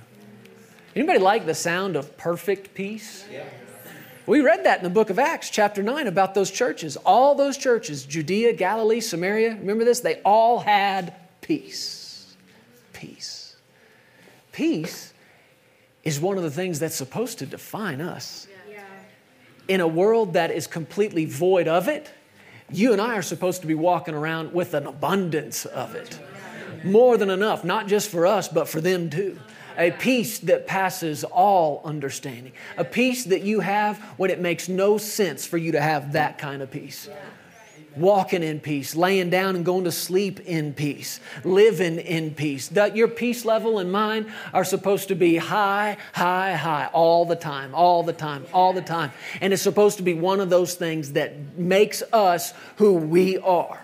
Anybody 0.96 1.18
like 1.18 1.48
the 1.48 1.56
sound 1.56 1.96
of 1.96 2.16
perfect 2.16 2.76
peace? 2.76 3.26
We 4.28 4.40
read 4.42 4.64
that 4.66 4.78
in 4.78 4.84
the 4.84 4.90
book 4.92 5.10
of 5.10 5.18
Acts, 5.18 5.50
chapter 5.50 5.82
9, 5.82 6.08
about 6.08 6.36
those 6.36 6.52
churches. 6.52 6.96
All 6.98 7.34
those 7.34 7.58
churches, 7.58 8.06
Judea, 8.06 8.54
Galilee, 8.54 9.02
Samaria, 9.02 9.56
remember 9.56 9.84
this? 9.84 10.00
They 10.00 10.22
all 10.24 10.60
had 10.60 11.14
peace. 11.42 12.36
Peace. 12.94 13.56
Peace 14.52 15.13
is 16.04 16.20
one 16.20 16.38
of 16.38 16.44
the 16.44 16.52
things 16.52 16.80
that's 16.80 16.96
supposed 16.96 17.40
to 17.40 17.46
define 17.46 18.02
us. 18.02 18.48
In 19.68 19.80
a 19.80 19.88
world 19.88 20.34
that 20.34 20.52
is 20.52 20.68
completely 20.68 21.26
void 21.26 21.68
of 21.68 21.88
it, 21.88 22.12
you 22.70 22.92
and 22.92 23.02
I 23.02 23.16
are 23.16 23.22
supposed 23.22 23.62
to 23.62 23.68
be 23.68 23.76
walking 23.76 24.14
around 24.14 24.54
with 24.54 24.74
an 24.74 24.88
abundance 24.88 25.66
of 25.66 25.96
it. 25.96 26.20
More 26.84 27.18
than 27.18 27.30
enough, 27.30 27.64
not 27.64 27.88
just 27.88 28.10
for 28.10 28.28
us, 28.28 28.50
but 28.50 28.68
for 28.68 28.82
them 28.82 29.10
too. 29.10 29.40
A 29.78 29.92
peace 29.92 30.40
that 30.40 30.68
passes 30.68 31.24
all 31.24 31.82
understanding. 31.86 32.52
A 32.78 32.84
peace 32.84 33.24
that 33.26 33.42
you 33.42 33.62
have 33.62 33.98
when 34.18 34.30
it 34.30 34.40
makes 34.40 34.68
no 34.68 34.98
sense 34.98 35.46
for 35.46 35.58
you 35.58 35.72
to 35.72 35.82
have 35.82 36.12
that 36.14 36.38
kind 36.38 36.62
of 36.62 36.70
peace 36.70 37.10
walking 37.96 38.44
in 38.44 38.60
peace, 38.60 38.96
laying 38.96 39.30
down 39.30 39.56
and 39.56 39.66
going 39.66 39.84
to 39.84 39.92
sleep 39.92 40.40
in 40.42 40.74
peace, 40.74 41.20
living 41.44 42.00
in 42.00 42.34
peace. 42.34 42.68
That 42.70 42.96
your 42.96 43.08
peace 43.08 43.46
level 43.46 43.80
and 43.80 43.92
mine 43.92 44.32
are 44.54 44.64
supposed 44.64 45.10
to 45.10 45.16
be 45.16 45.38
high, 45.38 45.98
high, 46.14 46.56
high 46.56 46.90
all 46.94 47.26
the 47.26 47.36
time, 47.36 47.76
all 47.76 48.04
the 48.04 48.14
time, 48.14 48.46
all 48.54 48.74
the 48.74 48.82
time. 48.82 49.12
And 49.42 49.54
it's 49.54 49.62
supposed 49.62 49.98
to 49.98 50.04
be 50.04 50.14
one 50.14 50.40
of 50.40 50.50
those 50.50 50.76
things 50.76 51.14
that 51.14 51.58
makes 51.58 52.02
us 52.14 52.54
who 52.78 52.94
we 52.94 53.38
are. 53.40 53.83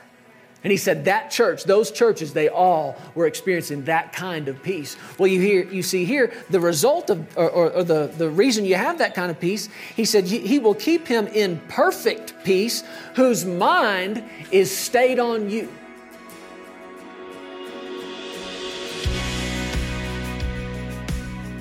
And 0.63 0.71
he 0.71 0.77
said 0.77 1.05
that 1.05 1.31
church, 1.31 1.63
those 1.63 1.89
churches, 1.89 2.33
they 2.33 2.49
all 2.49 2.97
were 3.15 3.27
experiencing 3.27 3.85
that 3.85 4.11
kind 4.11 4.49
of 4.49 4.61
peace. 4.61 4.97
Well, 5.17 5.27
you 5.27 5.39
hear, 5.39 5.63
you 5.63 5.81
see 5.81 6.03
here 6.03 6.33
the 6.49 6.59
result 6.59 7.09
of, 7.09 7.37
or, 7.37 7.49
or, 7.49 7.71
or, 7.71 7.83
the, 7.83 8.07
the 8.17 8.29
reason 8.29 8.65
you 8.65 8.75
have 8.75 8.97
that 8.97 9.15
kind 9.15 9.31
of 9.31 9.39
peace. 9.39 9.69
He 9.95 10.03
said 10.03 10.25
he 10.25 10.59
will 10.59 10.75
keep 10.75 11.07
him 11.07 11.27
in 11.27 11.61
perfect 11.69 12.33
peace, 12.43 12.83
whose 13.15 13.45
mind 13.45 14.23
is 14.51 14.75
stayed 14.75 15.19
on 15.19 15.49
you. 15.49 15.69